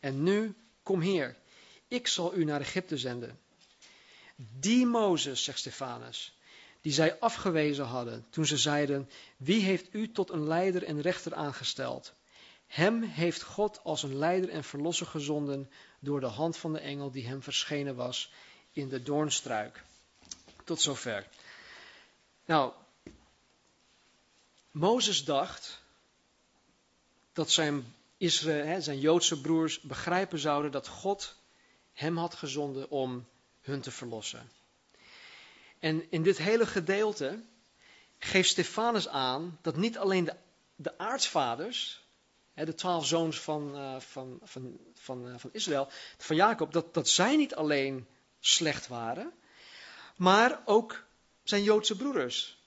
En 0.00 0.22
nu, 0.22 0.54
kom 0.82 1.00
hier, 1.00 1.36
ik 1.88 2.06
zal 2.06 2.34
u 2.34 2.44
naar 2.44 2.60
Egypte 2.60 2.96
zenden. 2.96 3.38
Die 4.36 4.86
Mozes, 4.86 5.44
zegt 5.44 5.58
Stefanus, 5.58 6.38
die 6.80 6.92
zij 6.92 7.18
afgewezen 7.18 7.84
hadden 7.84 8.26
toen 8.30 8.46
ze 8.46 8.56
zeiden, 8.56 9.10
wie 9.36 9.62
heeft 9.62 9.94
u 9.94 10.12
tot 10.12 10.30
een 10.30 10.46
leider 10.46 10.84
en 10.84 11.00
rechter 11.00 11.34
aangesteld? 11.34 12.12
Hem 12.66 13.02
heeft 13.02 13.42
God 13.42 13.80
als 13.82 14.02
een 14.02 14.16
leider 14.18 14.50
en 14.50 14.64
verlosser 14.64 15.06
gezonden 15.06 15.70
door 15.98 16.20
de 16.20 16.26
hand 16.26 16.56
van 16.56 16.72
de 16.72 16.78
engel 16.78 17.10
die 17.10 17.26
hem 17.26 17.42
verschenen 17.42 17.96
was 17.96 18.32
in 18.72 18.88
de 18.88 19.02
doornstruik. 19.02 19.84
Tot 20.64 20.80
zover. 20.80 21.26
Nou, 22.44 22.72
Mozes 24.70 25.24
dacht 25.24 25.82
dat 27.32 27.50
zijn, 27.50 27.94
Israël, 28.16 28.82
zijn 28.82 29.00
Joodse 29.00 29.40
broers 29.40 29.80
begrijpen 29.80 30.38
zouden 30.38 30.70
dat 30.70 30.88
God 30.88 31.36
hem 31.92 32.16
had 32.16 32.34
gezonden 32.34 32.90
om 32.90 33.26
hun 33.64 33.80
te 33.80 33.90
verlossen. 33.90 34.50
En 35.78 36.10
in 36.10 36.22
dit 36.22 36.38
hele 36.38 36.66
gedeelte 36.66 37.42
geeft 38.18 38.48
Stefanus 38.48 39.08
aan 39.08 39.58
dat 39.62 39.76
niet 39.76 39.98
alleen 39.98 40.24
de, 40.24 40.36
de 40.76 40.98
aartsvaders, 40.98 42.02
de 42.54 42.74
twaalf 42.74 43.06
zoons 43.06 43.40
van, 43.40 43.76
uh, 43.76 44.00
van, 44.00 44.38
van, 44.42 44.78
van, 44.94 45.26
uh, 45.26 45.34
van 45.38 45.50
Israël, 45.52 45.88
van 46.16 46.36
Jacob, 46.36 46.72
dat, 46.72 46.94
dat 46.94 47.08
zij 47.08 47.36
niet 47.36 47.54
alleen 47.54 48.06
slecht 48.40 48.86
waren, 48.86 49.32
maar 50.16 50.62
ook 50.64 51.04
zijn 51.42 51.62
Joodse 51.62 51.96
broeders. 51.96 52.58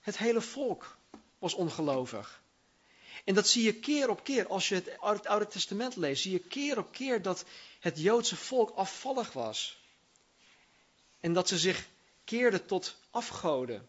Het 0.00 0.18
hele 0.18 0.40
volk 0.40 0.96
was 1.38 1.54
ongelovig. 1.54 2.42
En 3.24 3.34
dat 3.34 3.48
zie 3.48 3.64
je 3.64 3.74
keer 3.74 4.10
op 4.10 4.24
keer. 4.24 4.46
Als 4.46 4.68
je 4.68 4.74
het 4.74 5.26
Oude 5.26 5.46
Testament 5.46 5.96
leest, 5.96 6.22
zie 6.22 6.32
je 6.32 6.38
keer 6.38 6.78
op 6.78 6.92
keer 6.92 7.22
dat 7.22 7.44
het 7.80 8.00
Joodse 8.00 8.36
volk 8.36 8.70
afvallig 8.70 9.32
was. 9.32 9.78
En 11.20 11.32
dat 11.32 11.48
ze 11.48 11.58
zich 11.58 11.86
keerden 12.24 12.66
tot 12.66 12.96
afgoden. 13.10 13.88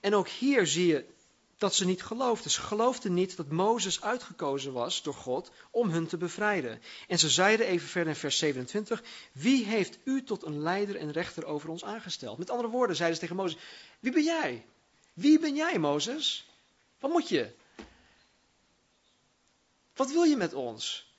En 0.00 0.14
ook 0.14 0.28
hier 0.28 0.66
zie 0.66 0.86
je 0.86 1.04
dat 1.58 1.74
ze 1.74 1.84
niet 1.84 2.02
geloofden. 2.02 2.50
Ze 2.50 2.60
geloofden 2.60 3.14
niet 3.14 3.36
dat 3.36 3.50
Mozes 3.50 4.00
uitgekozen 4.00 4.72
was 4.72 5.02
door 5.02 5.14
God 5.14 5.50
om 5.70 5.90
hun 5.90 6.06
te 6.06 6.16
bevrijden. 6.16 6.82
En 7.08 7.18
ze 7.18 7.30
zeiden 7.30 7.66
even 7.66 7.88
verder 7.88 8.12
in 8.12 8.18
vers 8.18 8.38
27, 8.38 9.02
wie 9.32 9.64
heeft 9.64 9.98
u 10.04 10.22
tot 10.22 10.42
een 10.42 10.62
leider 10.62 10.96
en 10.96 11.12
rechter 11.12 11.44
over 11.44 11.68
ons 11.68 11.84
aangesteld? 11.84 12.38
Met 12.38 12.50
andere 12.50 12.68
woorden 12.68 12.96
zeiden 12.96 13.16
ze 13.18 13.22
tegen 13.22 13.42
Mozes, 13.42 13.60
wie 14.00 14.12
ben 14.12 14.24
jij? 14.24 14.66
Wie 15.12 15.38
ben 15.38 15.54
jij, 15.54 15.78
Mozes? 15.78 16.48
Wat 16.98 17.10
moet 17.10 17.28
je? 17.28 17.54
Wat 19.94 20.10
wil 20.10 20.22
je 20.22 20.36
met 20.36 20.54
ons? 20.54 21.14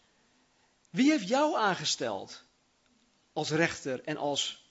Wie 0.89 1.11
heeft 1.11 1.27
jou 1.27 1.57
aangesteld 1.57 2.43
als 3.33 3.49
rechter 3.49 4.03
en 4.03 4.17
als 4.17 4.66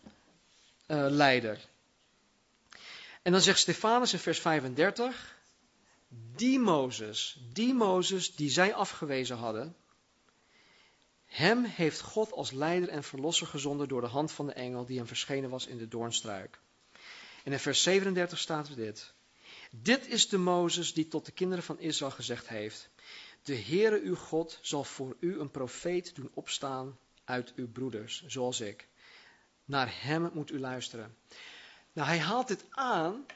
leider? 0.86 1.68
En 3.22 3.32
dan 3.32 3.40
zegt 3.40 3.58
Stefanus 3.58 4.12
in 4.12 4.18
vers 4.18 4.40
35, 4.40 5.36
die 6.36 6.58
Mozes, 6.58 7.40
die 7.52 7.74
Mozes 7.74 8.34
die 8.34 8.50
zij 8.50 8.74
afgewezen 8.74 9.36
hadden, 9.36 9.76
hem 11.26 11.64
heeft 11.64 12.00
God 12.00 12.32
als 12.32 12.50
leider 12.50 12.88
en 12.88 13.04
verlosser 13.04 13.46
gezonden 13.46 13.88
door 13.88 14.00
de 14.00 14.06
hand 14.06 14.32
van 14.32 14.46
de 14.46 14.52
engel 14.52 14.86
die 14.86 14.96
hem 14.96 15.06
verschenen 15.06 15.50
was 15.50 15.66
in 15.66 15.78
de 15.78 15.88
doornstruik. 15.88 16.60
En 17.44 17.52
in 17.52 17.58
vers 17.58 17.82
37 17.82 18.38
staat 18.38 18.68
er 18.68 18.76
dit. 18.76 19.14
Dit 19.70 20.06
is 20.06 20.28
de 20.28 20.38
Mozes 20.38 20.94
die 20.94 21.08
tot 21.08 21.26
de 21.26 21.32
kinderen 21.32 21.64
van 21.64 21.78
Israël 21.78 22.10
gezegd 22.10 22.48
heeft. 22.48 22.88
De 23.42 23.56
Heere 23.56 24.00
uw 24.00 24.14
God 24.14 24.58
zal 24.62 24.84
voor 24.84 25.16
u 25.20 25.40
een 25.40 25.50
profeet 25.50 26.14
doen 26.14 26.30
opstaan 26.34 26.98
uit 27.24 27.52
uw 27.54 27.68
broeders, 27.68 28.24
zoals 28.26 28.60
ik. 28.60 28.88
Naar 29.66 30.02
hem 30.02 30.30
moet 30.32 30.50
u 30.50 30.60
luisteren. 30.60 31.16
Nou, 31.92 32.08
hij 32.08 32.18
haalt 32.18 32.48
dit 32.48 32.64
aan 32.70 33.26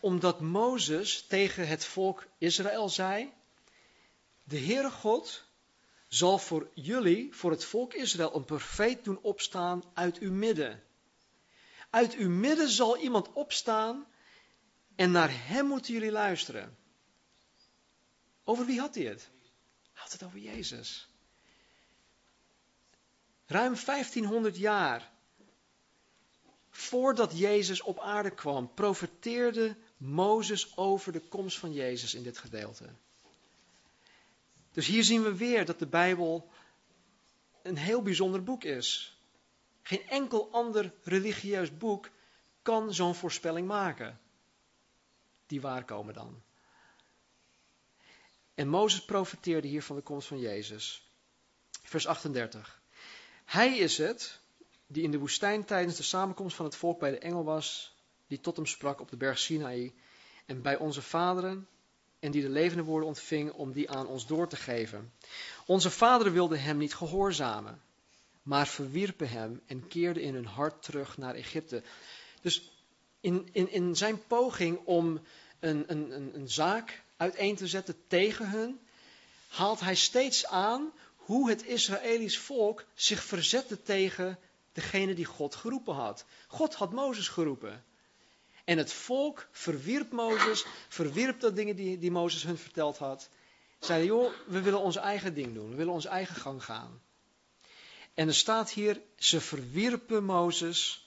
omdat 0.00 0.40
Mozes 0.40 1.26
tegen 1.26 1.68
het 1.68 1.84
volk 1.84 2.26
Israël 2.38 2.88
zei: 2.88 3.32
De 4.42 4.58
Heere 4.58 4.90
God 4.90 5.44
zal 6.08 6.38
voor 6.38 6.70
jullie, 6.74 7.34
voor 7.34 7.50
het 7.50 7.64
volk 7.64 7.94
Israël, 7.94 8.34
een 8.34 8.44
profeet 8.44 9.04
doen 9.04 9.18
opstaan 9.22 9.84
uit 9.94 10.18
uw 10.18 10.32
midden. 10.32 10.82
Uit 11.90 12.14
uw 12.14 12.28
midden 12.28 12.68
zal 12.68 12.96
iemand 12.96 13.32
opstaan 13.32 14.06
en 14.96 15.10
naar 15.10 15.30
hem 15.32 15.66
moeten 15.66 15.92
jullie 15.92 16.12
luisteren. 16.12 16.76
Over 18.44 18.66
wie 18.66 18.80
had 18.80 18.94
hij 18.94 19.04
het? 19.04 19.30
Hij 19.92 20.02
had 20.02 20.12
het 20.12 20.22
over 20.22 20.38
Jezus. 20.38 21.08
Ruim 23.46 23.74
1500 23.84 24.56
jaar 24.56 25.12
voordat 26.76 27.38
Jezus 27.38 27.82
op 27.82 28.00
aarde 28.00 28.30
kwam, 28.30 28.74
profeteerde 28.74 29.76
Mozes 29.96 30.76
over 30.76 31.12
de 31.12 31.20
komst 31.20 31.58
van 31.58 31.72
Jezus 31.72 32.14
in 32.14 32.22
dit 32.22 32.38
gedeelte. 32.38 32.88
Dus 34.72 34.86
hier 34.86 35.04
zien 35.04 35.22
we 35.22 35.36
weer 35.36 35.64
dat 35.64 35.78
de 35.78 35.86
Bijbel 35.86 36.50
een 37.62 37.76
heel 37.76 38.02
bijzonder 38.02 38.42
boek 38.42 38.64
is. 38.64 39.18
Geen 39.82 40.08
enkel 40.08 40.48
ander 40.52 40.92
religieus 41.02 41.76
boek 41.76 42.10
kan 42.62 42.94
zo'n 42.94 43.14
voorspelling 43.14 43.66
maken. 43.66 44.20
Die 45.46 45.60
waar 45.60 45.84
komen 45.84 46.14
dan. 46.14 46.42
En 48.54 48.68
Mozes 48.68 49.04
profeteerde 49.04 49.68
hier 49.68 49.82
van 49.82 49.96
de 49.96 50.02
komst 50.02 50.28
van 50.28 50.38
Jezus. 50.38 51.10
Vers 51.82 52.06
38. 52.06 52.82
Hij 53.44 53.78
is 53.78 53.98
het 53.98 54.42
die 54.94 55.02
in 55.02 55.10
de 55.10 55.18
woestijn 55.18 55.64
tijdens 55.64 55.96
de 55.96 56.02
samenkomst 56.02 56.56
van 56.56 56.64
het 56.64 56.76
volk 56.76 56.98
bij 56.98 57.10
de 57.10 57.18
engel 57.18 57.44
was 57.44 57.94
die 58.26 58.40
tot 58.40 58.56
hem 58.56 58.66
sprak 58.66 59.00
op 59.00 59.10
de 59.10 59.16
berg 59.16 59.38
Sinaï 59.38 59.94
en 60.46 60.62
bij 60.62 60.76
onze 60.76 61.02
vaderen 61.02 61.68
en 62.18 62.30
die 62.30 62.42
de 62.42 62.48
levende 62.48 62.82
woorden 62.82 63.08
ontving 63.08 63.52
om 63.52 63.72
die 63.72 63.90
aan 63.90 64.06
ons 64.06 64.26
door 64.26 64.48
te 64.48 64.56
geven. 64.56 65.12
Onze 65.66 65.90
vaderen 65.90 66.32
wilden 66.32 66.60
hem 66.60 66.76
niet 66.76 66.94
gehoorzamen, 66.94 67.82
maar 68.42 68.66
verwierpen 68.66 69.28
hem 69.28 69.60
en 69.66 69.88
keerden 69.88 70.22
in 70.22 70.34
hun 70.34 70.46
hart 70.46 70.82
terug 70.82 71.18
naar 71.18 71.34
Egypte. 71.34 71.82
Dus 72.40 72.72
in, 73.20 73.48
in, 73.52 73.70
in 73.70 73.96
zijn 73.96 74.26
poging 74.26 74.78
om 74.84 75.20
een, 75.60 75.84
een, 75.86 76.10
een, 76.10 76.34
een 76.34 76.48
zaak 76.48 77.02
uiteen 77.16 77.56
te 77.56 77.66
zetten 77.66 77.96
tegen 78.06 78.50
hun, 78.50 78.80
haalt 79.48 79.80
hij 79.80 79.94
steeds 79.94 80.46
aan 80.46 80.92
hoe 81.16 81.48
het 81.48 81.64
Israëlisch 81.64 82.38
volk 82.38 82.84
zich 82.94 83.22
verzette 83.22 83.82
tegen 83.82 84.38
degene 84.74 85.14
die 85.14 85.24
God 85.24 85.54
geroepen 85.54 85.94
had. 85.94 86.24
God 86.48 86.74
had 86.74 86.92
Mozes 86.92 87.28
geroepen. 87.28 87.84
En 88.64 88.78
het 88.78 88.92
volk 88.92 89.48
verwierp 89.50 90.12
Mozes, 90.12 90.64
verwierp 90.88 91.40
de 91.40 91.52
dingen 91.52 91.76
die, 91.76 91.98
die 91.98 92.10
Mozes 92.10 92.42
hun 92.42 92.58
verteld 92.58 92.98
had. 92.98 93.28
Zeiden, 93.78 94.06
joh, 94.06 94.32
we 94.46 94.60
willen 94.60 94.80
ons 94.80 94.96
eigen 94.96 95.34
ding 95.34 95.54
doen, 95.54 95.70
we 95.70 95.76
willen 95.76 95.92
onze 95.92 96.08
eigen 96.08 96.36
gang 96.36 96.64
gaan. 96.64 97.00
En 98.14 98.28
er 98.28 98.34
staat 98.34 98.70
hier, 98.70 99.00
ze 99.16 99.40
verwierpen 99.40 100.24
Mozes 100.24 101.04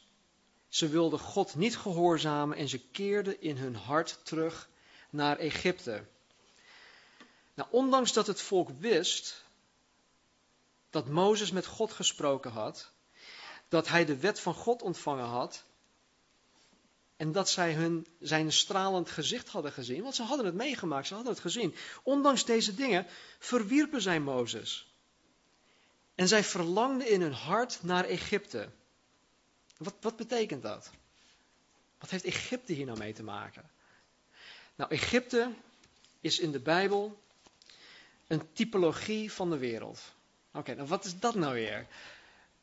Ze 0.69 0.87
wilden 0.87 1.19
God 1.19 1.55
niet 1.55 1.77
gehoorzamen 1.77 2.57
en 2.57 2.69
ze 2.69 2.79
keerden 2.79 3.41
in 3.41 3.57
hun 3.57 3.75
hart 3.75 4.19
terug 4.23 4.69
naar 5.09 5.37
Egypte. 5.37 6.05
Nou, 7.53 7.69
ondanks 7.71 8.13
dat 8.13 8.27
het 8.27 8.41
volk 8.41 8.69
wist 8.79 9.43
dat 10.89 11.07
Mozes 11.07 11.51
met 11.51 11.65
God 11.65 11.91
gesproken 11.91 12.51
had, 12.51 12.91
dat 13.67 13.87
hij 13.87 14.05
de 14.05 14.17
wet 14.17 14.39
van 14.39 14.53
God 14.53 14.81
ontvangen 14.81 15.25
had 15.25 15.63
en 17.17 17.31
dat 17.31 17.49
zij 17.49 17.73
hun, 17.73 18.07
zijn 18.19 18.51
stralend 18.51 19.09
gezicht 19.09 19.49
hadden 19.49 19.71
gezien, 19.71 20.03
want 20.03 20.15
ze 20.15 20.23
hadden 20.23 20.45
het 20.45 20.55
meegemaakt, 20.55 21.07
ze 21.07 21.13
hadden 21.13 21.33
het 21.33 21.41
gezien. 21.41 21.75
Ondanks 22.03 22.45
deze 22.45 22.75
dingen 22.75 23.05
verwierpen 23.39 24.01
zij 24.01 24.19
Mozes. 24.19 24.91
En 26.15 26.27
zij 26.27 26.43
verlangden 26.43 27.09
in 27.09 27.21
hun 27.21 27.33
hart 27.33 27.79
naar 27.83 28.05
Egypte. 28.05 28.69
Wat, 29.77 29.93
wat 30.01 30.15
betekent 30.15 30.61
dat? 30.61 30.91
Wat 31.99 32.09
heeft 32.09 32.23
Egypte 32.23 32.73
hier 32.73 32.85
nou 32.85 32.97
mee 32.97 33.13
te 33.13 33.23
maken? 33.23 33.69
Nou, 34.75 34.91
Egypte 34.91 35.53
is 36.21 36.39
in 36.39 36.51
de 36.51 36.59
Bijbel 36.59 37.21
een 38.27 38.53
typologie 38.53 39.31
van 39.31 39.49
de 39.49 39.57
wereld. 39.57 39.99
Oké, 40.53 40.75
nou 40.75 40.87
wat 40.87 41.05
is 41.05 41.19
dat 41.19 41.35
nou 41.35 41.53
weer? 41.53 41.87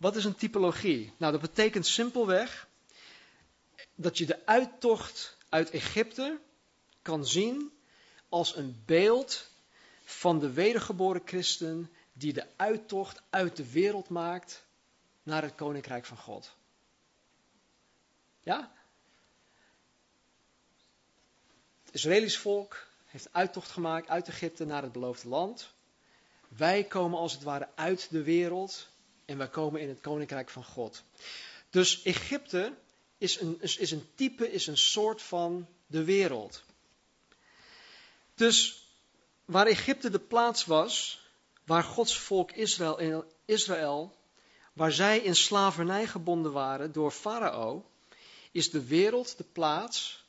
Wat 0.04 0.16
is 0.16 0.24
een 0.24 0.34
typologie? 0.34 1.12
Nou, 1.16 1.32
dat 1.32 1.40
betekent 1.40 1.86
simpelweg 1.86 2.68
dat 3.94 4.18
je 4.18 4.26
de 4.26 4.46
uittocht 4.46 5.36
uit 5.48 5.70
Egypte 5.70 6.38
kan 7.02 7.26
zien 7.26 7.72
als 8.28 8.56
een 8.56 8.82
beeld 8.86 9.50
van 10.04 10.38
de 10.38 10.52
wedergeboren 10.52 11.22
christen 11.24 11.90
die 12.12 12.32
de 12.32 12.46
uittocht 12.56 13.22
uit 13.30 13.56
de 13.56 13.70
wereld 13.70 14.08
maakt 14.08 14.64
naar 15.22 15.42
het 15.42 15.54
koninkrijk 15.54 16.04
van 16.04 16.18
God. 16.18 16.56
Ja? 18.42 18.72
Het 21.84 21.94
Israëlisch 21.94 22.38
volk 22.38 22.86
heeft 23.04 23.28
uittocht 23.32 23.70
gemaakt 23.70 24.08
uit 24.08 24.28
Egypte 24.28 24.64
naar 24.64 24.82
het 24.82 24.92
beloofde 24.92 25.28
land. 25.28 25.72
Wij 26.48 26.84
komen 26.84 27.18
als 27.18 27.32
het 27.32 27.42
ware 27.42 27.68
uit 27.74 28.10
de 28.10 28.22
wereld 28.22 28.92
en 29.24 29.38
wij 29.38 29.48
komen 29.48 29.80
in 29.80 29.88
het 29.88 30.00
koninkrijk 30.00 30.50
van 30.50 30.64
God. 30.64 31.02
Dus 31.70 32.02
Egypte 32.02 32.74
is 33.18 33.40
een, 33.40 33.58
is 33.60 33.90
een 33.90 34.08
type, 34.14 34.52
is 34.52 34.66
een 34.66 34.78
soort 34.78 35.22
van 35.22 35.66
de 35.86 36.04
wereld. 36.04 36.62
Dus 38.34 38.86
waar 39.44 39.66
Egypte 39.66 40.10
de 40.10 40.18
plaats 40.18 40.64
was, 40.64 41.22
waar 41.64 41.82
Gods 41.82 42.18
volk 42.18 42.52
Israël, 42.52 43.24
Israël 43.44 44.16
waar 44.72 44.92
zij 44.92 45.18
in 45.18 45.34
slavernij 45.36 46.06
gebonden 46.06 46.52
waren 46.52 46.92
door 46.92 47.10
Farao, 47.10 47.90
is 48.52 48.70
de 48.70 48.84
wereld 48.84 49.36
de 49.36 49.44
plaats 49.44 50.24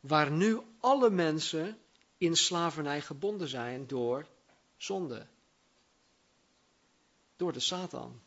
waar 0.00 0.30
nu 0.30 0.60
alle 0.80 1.10
mensen 1.10 1.78
in 2.18 2.36
slavernij 2.36 3.00
gebonden 3.00 3.48
zijn 3.48 3.86
door 3.86 4.26
zonde. 4.76 5.26
Door 7.36 7.52
de 7.52 7.60
Satan. 7.60 8.22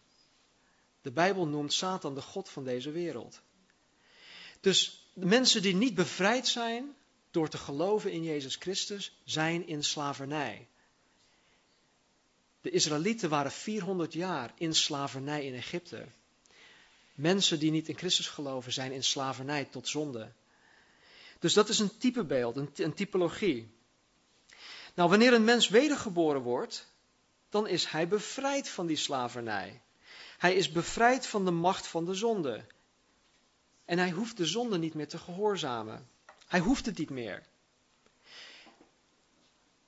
De 1.01 1.11
Bijbel 1.11 1.47
noemt 1.47 1.73
Satan 1.73 2.15
de 2.15 2.21
God 2.21 2.49
van 2.49 2.63
deze 2.63 2.91
wereld. 2.91 3.41
Dus 4.59 5.07
de 5.13 5.25
mensen 5.25 5.61
die 5.61 5.75
niet 5.75 5.95
bevrijd 5.95 6.47
zijn 6.47 6.95
door 7.31 7.49
te 7.49 7.57
geloven 7.57 8.11
in 8.11 8.23
Jezus 8.23 8.55
Christus, 8.55 9.17
zijn 9.23 9.67
in 9.67 9.83
slavernij. 9.83 10.67
De 12.61 12.69
Israëlieten 12.69 13.29
waren 13.29 13.51
400 13.51 14.13
jaar 14.13 14.53
in 14.57 14.75
slavernij 14.75 15.45
in 15.45 15.53
Egypte. 15.53 16.05
Mensen 17.13 17.59
die 17.59 17.71
niet 17.71 17.89
in 17.89 17.97
Christus 17.97 18.27
geloven 18.27 18.73
zijn 18.73 18.91
in 18.91 19.03
slavernij 19.03 19.65
tot 19.65 19.87
zonde. 19.87 20.31
Dus 21.39 21.53
dat 21.53 21.69
is 21.69 21.79
een 21.79 21.97
typebeeld, 21.97 22.55
een, 22.55 22.69
een 22.75 22.93
typologie. 22.93 23.71
Nou, 24.93 25.09
wanneer 25.09 25.33
een 25.33 25.43
mens 25.43 25.69
wedergeboren 25.69 26.41
wordt, 26.41 26.87
dan 27.49 27.67
is 27.67 27.85
hij 27.85 28.07
bevrijd 28.07 28.69
van 28.69 28.87
die 28.87 28.97
slavernij. 28.97 29.81
Hij 30.41 30.55
is 30.55 30.71
bevrijd 30.71 31.27
van 31.27 31.45
de 31.45 31.51
macht 31.51 31.87
van 31.87 32.05
de 32.05 32.13
zonde. 32.13 32.65
En 33.85 33.97
hij 33.97 34.11
hoeft 34.11 34.37
de 34.37 34.45
zonde 34.45 34.77
niet 34.77 34.93
meer 34.93 35.07
te 35.07 35.17
gehoorzamen. 35.17 36.09
Hij 36.47 36.59
hoeft 36.59 36.85
het 36.85 36.97
niet 36.97 37.09
meer. 37.09 37.43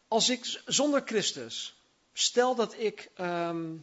Als 0.07 0.29
ik 0.29 0.61
zonder 0.65 1.01
Christus, 1.05 1.75
stel 2.13 2.55
dat 2.55 2.77
ik 2.77 3.11
ehm, 3.15 3.77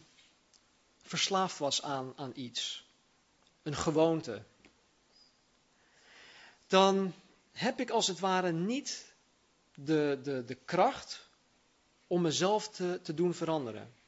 verslaafd 1.03 1.59
was 1.59 1.83
aan, 1.83 2.13
aan 2.17 2.33
iets, 2.35 2.87
een 3.63 3.77
gewoonte, 3.77 4.43
dan 6.67 7.15
heb 7.53 7.81
ik 7.81 7.91
als 7.91 8.07
het 8.07 8.19
ware 8.19 8.53
niet 8.53 9.15
de, 9.75 10.21
de, 10.23 10.45
de 10.45 10.55
kracht 10.55 11.29
om 12.07 12.23
mezelf 12.23 12.69
te, 12.69 13.01
te 13.03 13.15
doen 13.15 13.35
veranderen. 13.35 13.99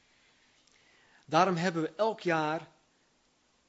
Daarom 1.25 1.55
hebben 1.55 1.81
we 1.81 1.93
elk 1.95 2.21
jaar 2.21 2.67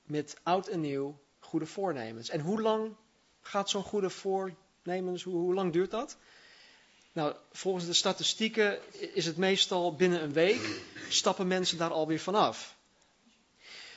met 0.03 0.37
oud 0.43 0.67
en 0.67 0.81
nieuw 0.81 1.19
goede 1.39 1.67
voornemens. 1.67 2.29
En 2.29 2.41
hoe 2.41 2.61
lang 2.61 2.97
gaat 3.41 3.71
zo'n 3.71 3.83
goede 3.83 4.11
voornemens, 4.11 5.23
hoe, 5.23 5.55
lang 5.55 5.73
duurt 5.73 5.91
dat? 5.91 6.17
Nou, 7.13 7.35
volgens 7.53 7.87
de 7.87 7.93
statistieken 7.93 8.79
is 9.15 9.27
het 9.27 9.37
meestal 9.37 9.95
binnen 9.95 10.23
een 10.23 10.33
week 10.33 10.83
stappen 11.09 11.47
mensen 11.47 11.79
daar 11.79 11.93
alweer 11.93 12.21
vanaf. 12.21 12.77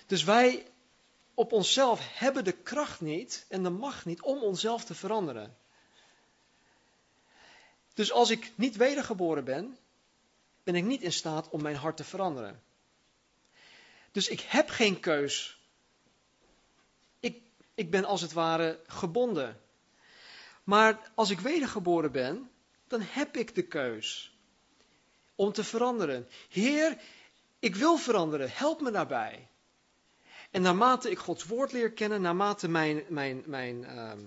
Dus 0.05 0.23
wij 0.23 0.65
op 1.33 1.51
onszelf 1.51 2.17
hebben 2.19 2.43
de 2.43 2.51
kracht 2.51 3.01
niet 3.01 3.45
en 3.49 3.63
de 3.63 3.69
macht 3.69 4.05
niet 4.05 4.21
om 4.21 4.41
onszelf 4.41 4.85
te 4.85 4.95
veranderen. 4.95 5.57
Dus 7.93 8.11
als 8.11 8.29
ik 8.29 8.51
niet 8.55 8.75
wedergeboren 8.75 9.43
ben, 9.43 9.77
ben 10.63 10.75
ik 10.75 10.83
niet 10.83 11.01
in 11.01 11.13
staat 11.13 11.49
om 11.49 11.61
mijn 11.61 11.75
hart 11.75 11.97
te 11.97 12.03
veranderen. 12.03 12.61
Dus 14.17 14.27
ik 14.27 14.41
heb 14.41 14.69
geen 14.69 14.99
keus. 14.99 15.59
Ik, 17.19 17.41
ik 17.75 17.91
ben 17.91 18.05
als 18.05 18.21
het 18.21 18.33
ware 18.33 18.79
gebonden. 18.87 19.61
Maar 20.63 21.11
als 21.15 21.29
ik 21.29 21.39
wedergeboren 21.39 22.11
ben, 22.11 22.51
dan 22.87 23.01
heb 23.01 23.37
ik 23.37 23.55
de 23.55 23.61
keus 23.61 24.35
om 25.35 25.51
te 25.51 25.63
veranderen. 25.63 26.27
Heer, 26.49 27.01
ik 27.59 27.75
wil 27.75 27.97
veranderen, 27.97 28.49
help 28.51 28.81
me 28.81 28.91
daarbij. 28.91 29.47
En 30.51 30.61
naarmate 30.61 31.11
ik 31.11 31.19
Gods 31.19 31.43
woord 31.45 31.71
leer 31.71 31.91
kennen, 31.91 32.21
naarmate 32.21 32.67
mijn, 32.67 33.03
mijn, 33.09 33.43
mijn, 33.45 33.85
ehm, 33.85 34.25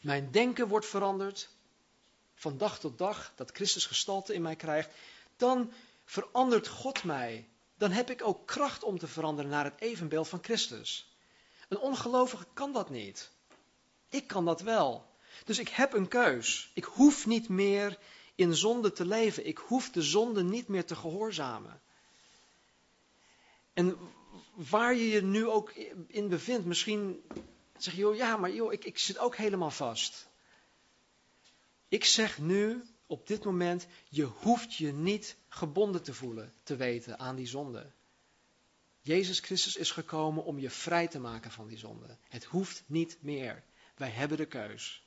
mijn 0.00 0.30
denken 0.30 0.68
wordt 0.68 0.86
veranderd, 0.86 1.48
van 2.34 2.58
dag 2.58 2.78
tot 2.78 2.98
dag, 2.98 3.32
dat 3.34 3.50
Christus 3.50 3.86
gestalte 3.86 4.34
in 4.34 4.42
mij 4.42 4.56
krijgt, 4.56 4.90
dan 5.36 5.72
verandert 6.04 6.68
God 6.68 7.04
mij. 7.04 7.48
Dan 7.78 7.90
heb 7.90 8.10
ik 8.10 8.26
ook 8.26 8.46
kracht 8.46 8.82
om 8.82 8.98
te 8.98 9.06
veranderen 9.06 9.50
naar 9.50 9.64
het 9.64 9.80
evenbeeld 9.80 10.28
van 10.28 10.38
Christus. 10.42 11.14
Een 11.68 11.78
ongelovige 11.78 12.46
kan 12.52 12.72
dat 12.72 12.90
niet. 12.90 13.30
Ik 14.08 14.26
kan 14.26 14.44
dat 14.44 14.60
wel. 14.60 15.06
Dus 15.44 15.58
ik 15.58 15.68
heb 15.68 15.92
een 15.92 16.08
keus. 16.08 16.70
Ik 16.74 16.84
hoef 16.84 17.26
niet 17.26 17.48
meer 17.48 17.98
in 18.34 18.54
zonde 18.54 18.92
te 18.92 19.06
leven. 19.06 19.46
Ik 19.46 19.58
hoef 19.58 19.90
de 19.90 20.02
zonde 20.02 20.42
niet 20.42 20.68
meer 20.68 20.84
te 20.84 20.96
gehoorzamen. 20.96 21.80
En 23.72 23.98
waar 24.54 24.94
je 24.94 25.08
je 25.08 25.22
nu 25.22 25.48
ook 25.48 25.72
in 26.06 26.28
bevindt, 26.28 26.66
misschien 26.66 27.22
zeg 27.76 27.94
je, 27.94 28.00
joh, 28.00 28.16
ja, 28.16 28.36
maar 28.36 28.50
joh, 28.50 28.72
ik, 28.72 28.84
ik 28.84 28.98
zit 28.98 29.18
ook 29.18 29.36
helemaal 29.36 29.70
vast. 29.70 30.28
Ik 31.88 32.04
zeg 32.04 32.38
nu, 32.38 32.84
op 33.06 33.26
dit 33.26 33.44
moment, 33.44 33.86
je 34.08 34.24
hoeft 34.24 34.74
je 34.74 34.92
niet 34.92 35.36
gebonden 35.48 36.02
te 36.02 36.14
voelen, 36.14 36.52
te 36.62 36.76
weten 36.76 37.18
aan 37.18 37.36
die 37.36 37.46
zonde. 37.46 37.92
Jezus 39.00 39.40
Christus 39.40 39.76
is 39.76 39.90
gekomen 39.90 40.44
om 40.44 40.58
je 40.58 40.70
vrij 40.70 41.08
te 41.08 41.18
maken 41.18 41.50
van 41.50 41.66
die 41.66 41.78
zonde. 41.78 42.16
Het 42.28 42.44
hoeft 42.44 42.82
niet 42.86 43.16
meer. 43.20 43.62
Wij 43.94 44.10
hebben 44.10 44.36
de 44.36 44.46
keus. 44.46 45.04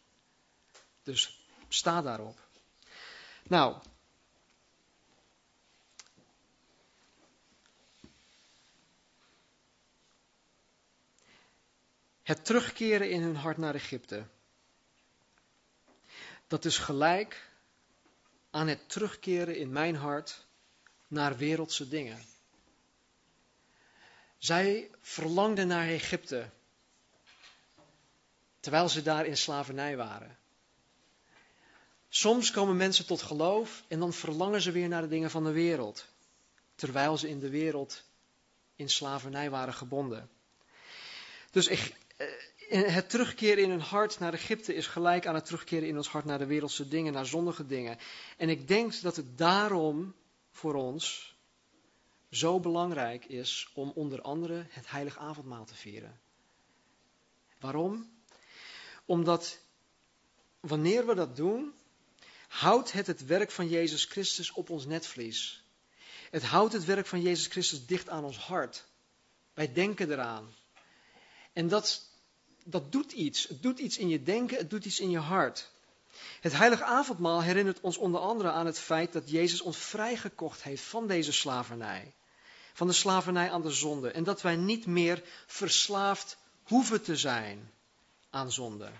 Dus 1.03 1.45
sta 1.67 2.01
daarop. 2.01 2.47
Nou. 3.43 3.81
Het 12.23 12.45
terugkeren 12.45 13.09
in 13.09 13.21
hun 13.21 13.35
hart 13.35 13.57
naar 13.57 13.75
Egypte. 13.75 14.27
Dat 16.47 16.65
is 16.65 16.77
gelijk 16.77 17.48
aan 18.49 18.67
het 18.67 18.89
terugkeren 18.89 19.57
in 19.57 19.71
mijn 19.71 19.95
hart 19.95 20.45
naar 21.07 21.37
wereldse 21.37 21.87
dingen. 21.87 22.25
Zij 24.37 24.89
verlangden 25.01 25.67
naar 25.67 25.87
Egypte, 25.87 26.49
terwijl 28.59 28.89
ze 28.89 29.01
daar 29.01 29.25
in 29.25 29.37
slavernij 29.37 29.97
waren. 29.97 30.37
Soms 32.09 32.51
komen 32.51 32.77
mensen 32.77 33.05
tot 33.05 33.21
geloof 33.21 33.83
en 33.87 33.99
dan 33.99 34.13
verlangen 34.13 34.61
ze 34.61 34.71
weer 34.71 34.87
naar 34.87 35.01
de 35.01 35.07
dingen 35.07 35.31
van 35.31 35.43
de 35.43 35.51
wereld, 35.51 36.05
terwijl 36.75 37.17
ze 37.17 37.29
in 37.29 37.39
de 37.39 37.49
wereld 37.49 38.03
in 38.75 38.89
slavernij 38.89 39.49
waren 39.49 39.73
gebonden. 39.73 40.29
Dus 41.51 41.67
het 42.69 43.09
terugkeren 43.09 43.63
in 43.63 43.69
hun 43.69 43.81
hart 43.81 44.19
naar 44.19 44.33
Egypte 44.33 44.73
is 44.73 44.87
gelijk 44.87 45.27
aan 45.27 45.35
het 45.35 45.45
terugkeren 45.45 45.87
in 45.87 45.97
ons 45.97 46.07
hart 46.07 46.25
naar 46.25 46.37
de 46.37 46.45
wereldse 46.45 46.87
dingen, 46.87 47.13
naar 47.13 47.25
zondige 47.25 47.65
dingen. 47.65 47.97
En 48.37 48.49
ik 48.49 48.67
denk 48.67 49.01
dat 49.01 49.15
het 49.15 49.37
daarom 49.37 50.15
voor 50.51 50.73
ons 50.73 51.35
zo 52.31 52.59
belangrijk 52.59 53.25
is 53.25 53.71
om 53.73 53.91
onder 53.95 54.21
andere 54.21 54.65
het 54.69 54.89
heilig 54.89 55.17
avondmaal 55.17 55.65
te 55.65 55.75
vieren. 55.75 56.19
Waarom? 57.59 58.11
Omdat 59.05 59.59
wanneer 60.59 61.05
we 61.05 61.15
dat 61.15 61.35
doen, 61.35 61.73
houdt 62.47 62.91
het 62.91 63.07
het 63.07 63.25
werk 63.25 63.51
van 63.51 63.67
Jezus 63.67 64.05
Christus 64.05 64.51
op 64.51 64.69
ons 64.69 64.85
netvlies. 64.85 65.63
Het 66.31 66.43
houdt 66.43 66.73
het 66.73 66.85
werk 66.85 67.05
van 67.05 67.21
Jezus 67.21 67.47
Christus 67.47 67.85
dicht 67.85 68.09
aan 68.09 68.23
ons 68.23 68.37
hart. 68.37 68.85
Wij 69.53 69.73
denken 69.73 70.11
eraan. 70.11 70.53
En 71.53 71.67
dat, 71.67 72.08
dat 72.63 72.91
doet 72.91 73.11
iets. 73.11 73.47
Het 73.47 73.61
doet 73.61 73.79
iets 73.79 73.97
in 73.97 74.09
je 74.09 74.23
denken, 74.23 74.57
het 74.57 74.69
doet 74.69 74.85
iets 74.85 74.99
in 74.99 75.09
je 75.09 75.19
hart. 75.19 75.71
Het 76.41 76.53
heilige 76.53 76.83
avondmaal 76.83 77.41
herinnert 77.41 77.79
ons 77.79 77.97
onder 77.97 78.21
andere 78.21 78.51
aan 78.51 78.65
het 78.65 78.79
feit 78.79 79.13
dat 79.13 79.29
Jezus 79.29 79.61
ons 79.61 79.77
vrijgekocht 79.77 80.63
heeft 80.63 80.83
van 80.83 81.07
deze 81.07 81.31
slavernij. 81.31 82.13
Van 82.73 82.87
de 82.87 82.93
slavernij 82.93 83.51
aan 83.51 83.61
de 83.61 83.71
zonde. 83.71 84.11
En 84.11 84.23
dat 84.23 84.41
wij 84.41 84.55
niet 84.55 84.85
meer 84.85 85.23
verslaafd 85.47 86.37
hoeven 86.63 87.01
te 87.01 87.15
zijn 87.15 87.71
aan 88.29 88.51
zonde. 88.51 88.91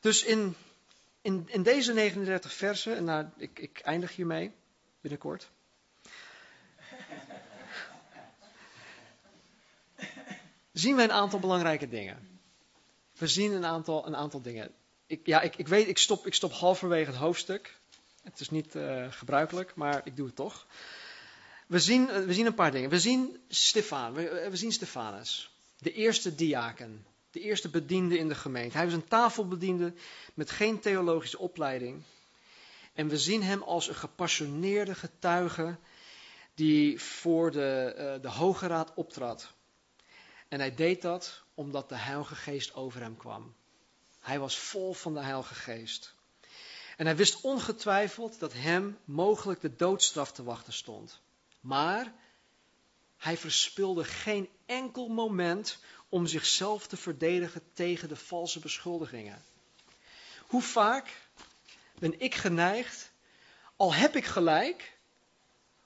Dus 0.00 0.24
in, 0.24 0.56
in, 1.22 1.62
deze 1.62 1.92
39 1.92 2.52
versen, 2.52 2.96
en 2.96 3.04
nou, 3.04 3.26
ik, 3.36 3.58
ik 3.58 3.78
eindig 3.78 4.16
hiermee 4.16 4.52
binnenkort. 5.00 5.50
Zien 10.72 10.96
we 10.96 11.02
een 11.02 11.12
aantal 11.12 11.38
belangrijke 11.38 11.88
dingen. 11.88 12.40
We 13.18 13.26
zien 13.26 13.52
een 13.52 13.64
aantal, 13.64 14.06
een 14.06 14.16
aantal 14.16 14.42
dingen. 14.42 14.70
Ik, 15.06 15.26
ja, 15.26 15.40
ik, 15.40 15.56
ik 15.56 15.68
weet, 15.68 15.88
ik 15.88 15.98
stop, 15.98 16.26
ik 16.26 16.34
stop 16.34 16.52
halverwege 16.52 17.10
het 17.10 17.18
hoofdstuk. 17.18 17.78
Het 18.22 18.40
is 18.40 18.50
niet 18.50 18.74
uh, 18.74 19.06
gebruikelijk, 19.10 19.74
maar 19.74 20.00
ik 20.04 20.16
doe 20.16 20.26
het 20.26 20.36
toch. 20.36 20.66
We 21.66 21.78
zien, 21.78 22.06
we 22.06 22.34
zien 22.34 22.46
een 22.46 22.54
paar 22.54 22.70
dingen. 22.70 22.90
We 22.90 23.00
zien 23.00 23.40
Stefan, 23.48 24.12
we, 24.12 24.46
we 24.50 24.56
zien 24.56 24.72
Stefanus, 24.72 25.50
de 25.78 25.92
eerste 25.92 26.34
diaken, 26.34 27.06
de 27.30 27.40
eerste 27.40 27.68
bediende 27.68 28.18
in 28.18 28.28
de 28.28 28.34
gemeente. 28.34 28.76
Hij 28.76 28.86
was 28.86 28.94
een 28.94 29.08
tafelbediende 29.08 29.92
met 30.34 30.50
geen 30.50 30.80
theologische 30.80 31.38
opleiding. 31.38 32.02
En 32.92 33.08
we 33.08 33.18
zien 33.18 33.42
hem 33.42 33.62
als 33.62 33.88
een 33.88 33.94
gepassioneerde 33.94 34.94
getuige 34.94 35.76
die 36.54 37.00
voor 37.00 37.50
de, 37.50 37.94
uh, 37.96 38.22
de 38.22 38.28
Hoge 38.28 38.66
Raad 38.66 38.92
optrad. 38.94 39.52
En 40.50 40.58
hij 40.58 40.74
deed 40.74 41.02
dat 41.02 41.42
omdat 41.54 41.88
de 41.88 41.96
Heilige 41.96 42.34
Geest 42.34 42.74
over 42.74 43.00
hem 43.00 43.16
kwam. 43.16 43.54
Hij 44.20 44.38
was 44.38 44.58
vol 44.58 44.94
van 44.94 45.14
de 45.14 45.20
Heilige 45.20 45.54
Geest. 45.54 46.14
En 46.96 47.06
hij 47.06 47.16
wist 47.16 47.40
ongetwijfeld 47.40 48.38
dat 48.38 48.52
hem 48.52 48.98
mogelijk 49.04 49.60
de 49.60 49.76
doodstraf 49.76 50.32
te 50.32 50.42
wachten 50.42 50.72
stond. 50.72 51.20
Maar 51.60 52.12
hij 53.16 53.36
verspilde 53.36 54.04
geen 54.04 54.48
enkel 54.66 55.08
moment 55.08 55.78
om 56.08 56.26
zichzelf 56.26 56.86
te 56.86 56.96
verdedigen 56.96 57.62
tegen 57.72 58.08
de 58.08 58.16
valse 58.16 58.58
beschuldigingen. 58.58 59.44
Hoe 60.46 60.62
vaak 60.62 61.16
ben 61.98 62.20
ik 62.20 62.34
geneigd, 62.34 63.10
al 63.76 63.94
heb 63.94 64.16
ik 64.16 64.24
gelijk, 64.24 64.98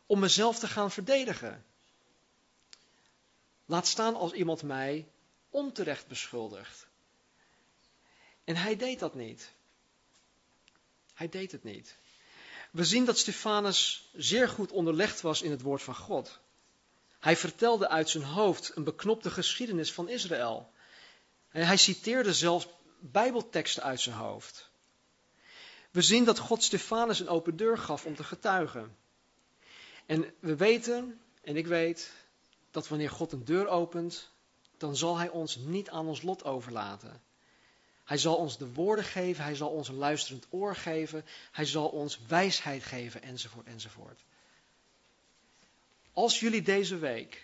om 0.07 0.19
mezelf 0.19 0.59
te 0.59 0.69
gaan 0.69 0.91
verdedigen? 0.91 1.65
Laat 3.65 3.87
staan 3.87 4.15
als 4.15 4.33
iemand 4.33 4.63
mij 4.63 5.09
onterecht 5.51 6.07
beschuldigt. 6.07 6.87
En 8.45 8.57
hij 8.57 8.77
deed 8.77 8.99
dat 8.99 9.15
niet. 9.15 9.53
Hij 11.15 11.29
deed 11.29 11.53
het 11.53 11.65
niet. 11.65 11.97
We 12.71 12.85
zien 12.85 13.05
dat 13.05 13.19
Stefanus 13.19 14.11
zeer 14.13 14.49
goed 14.49 14.73
onderlegd 14.73 15.21
was 15.21 15.43
in 15.43 15.51
het 15.51 15.63
woord 15.63 15.83
van 15.83 15.95
God. 15.95 16.41
Hij 17.21 17.37
vertelde 17.37 17.89
uit 17.89 18.09
zijn 18.09 18.25
hoofd 18.25 18.77
een 18.77 18.85
beknopte 18.85 19.31
geschiedenis 19.31 19.93
van 19.93 20.09
Israël. 20.09 20.73
Hij 21.49 21.77
citeerde 21.77 22.33
zelfs 22.35 22.69
Bijbelteksten 22.99 23.83
uit 23.83 24.01
zijn 24.01 24.17
hoofd. 24.17 24.71
We 25.91 26.03
zien 26.03 26.25
dat 26.25 26.39
God 26.39 26.63
Stefanus 26.63 27.21
een 27.21 27.29
open 27.29 27.57
deur 27.57 27.79
gaf 27.79 28.05
om 28.05 28.15
te 28.15 28.25
getuigen. 28.25 28.97
En 30.07 30.35
we 30.39 30.57
weten, 30.57 31.21
en 31.43 31.57
ik 31.57 31.67
weet, 31.67 32.13
dat 32.75 32.89
wanneer 32.89 33.11
God 33.11 33.33
een 33.33 33.45
deur 33.45 33.69
opent, 33.69 34.31
dan 34.77 34.97
zal 34.97 35.17
Hij 35.17 35.29
ons 35.29 35.57
niet 35.57 35.91
aan 35.91 36.07
ons 36.07 36.23
lot 36.23 36.45
overlaten. 36.45 37.23
Hij 38.05 38.19
zal 38.19 38.37
ons 38.37 38.59
de 38.59 38.73
woorden 38.73 39.05
geven, 39.05 39.45
Hij 39.45 39.55
zal 39.55 39.69
ons 39.69 39.89
een 39.89 39.95
luisterend 39.95 40.47
oor 40.51 40.77
geven, 40.77 41.25
Hij 41.53 41.65
zal 41.65 41.89
ons 41.89 42.19
wijsheid 42.27 42.85
geven, 42.85 43.23
enzovoort, 43.23 43.67
enzovoort. 43.67 44.21
Als 46.13 46.41
jullie 46.41 46.63
deze 46.63 46.99
week, 46.99 47.43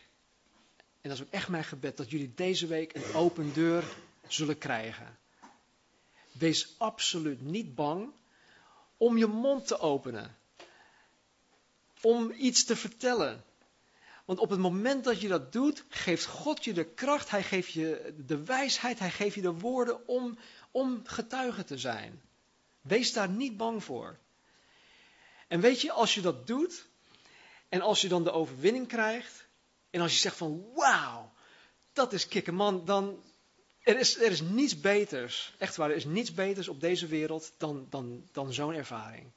en 1.00 1.08
dat 1.08 1.18
is 1.18 1.24
ook 1.24 1.32
echt 1.32 1.48
mijn 1.48 1.64
gebed, 1.64 1.96
dat 1.96 2.10
jullie 2.10 2.34
deze 2.34 2.66
week 2.66 2.94
een 2.94 3.14
open 3.14 3.52
deur 3.52 3.84
zullen 4.28 4.58
krijgen. 4.58 5.18
Wees 6.32 6.74
absoluut 6.78 7.40
niet 7.40 7.74
bang 7.74 8.12
om 8.96 9.18
je 9.18 9.26
mond 9.26 9.66
te 9.66 9.78
openen. 9.78 10.36
Om 12.00 12.30
iets 12.30 12.64
te 12.64 12.76
vertellen. 12.76 13.44
Want 14.30 14.42
op 14.42 14.50
het 14.50 14.58
moment 14.58 15.04
dat 15.04 15.20
je 15.20 15.28
dat 15.28 15.52
doet, 15.52 15.84
geeft 15.88 16.26
God 16.26 16.64
je 16.64 16.72
de 16.72 16.84
kracht, 16.84 17.30
Hij 17.30 17.42
geeft 17.42 17.72
je 17.72 18.14
de 18.26 18.44
wijsheid, 18.44 18.98
Hij 18.98 19.10
geeft 19.10 19.34
je 19.34 19.40
de 19.40 19.52
woorden 19.52 20.08
om, 20.08 20.38
om 20.70 21.00
getuige 21.04 21.64
te 21.64 21.78
zijn. 21.78 22.22
Wees 22.80 23.12
daar 23.12 23.28
niet 23.28 23.56
bang 23.56 23.84
voor. 23.84 24.18
En 25.48 25.60
weet 25.60 25.80
je, 25.80 25.92
als 25.92 26.14
je 26.14 26.20
dat 26.20 26.46
doet, 26.46 26.86
en 27.68 27.80
als 27.80 28.00
je 28.00 28.08
dan 28.08 28.24
de 28.24 28.30
overwinning 28.30 28.86
krijgt, 28.86 29.46
en 29.90 30.00
als 30.00 30.12
je 30.12 30.18
zegt 30.18 30.36
van 30.36 30.64
wauw, 30.74 31.32
dat 31.92 32.12
is 32.12 32.28
kicken 32.28 32.54
man, 32.54 32.84
dan 32.84 33.22
er 33.82 33.98
is, 33.98 34.16
er 34.16 34.30
is 34.30 34.40
niets 34.40 34.80
beters, 34.80 35.54
echt 35.58 35.76
waar, 35.76 35.90
er 35.90 35.96
is 35.96 36.04
niets 36.04 36.34
beters 36.34 36.68
op 36.68 36.80
deze 36.80 37.06
wereld 37.06 37.52
dan, 37.56 37.86
dan, 37.88 38.28
dan 38.32 38.52
zo'n 38.52 38.74
ervaring. 38.74 39.30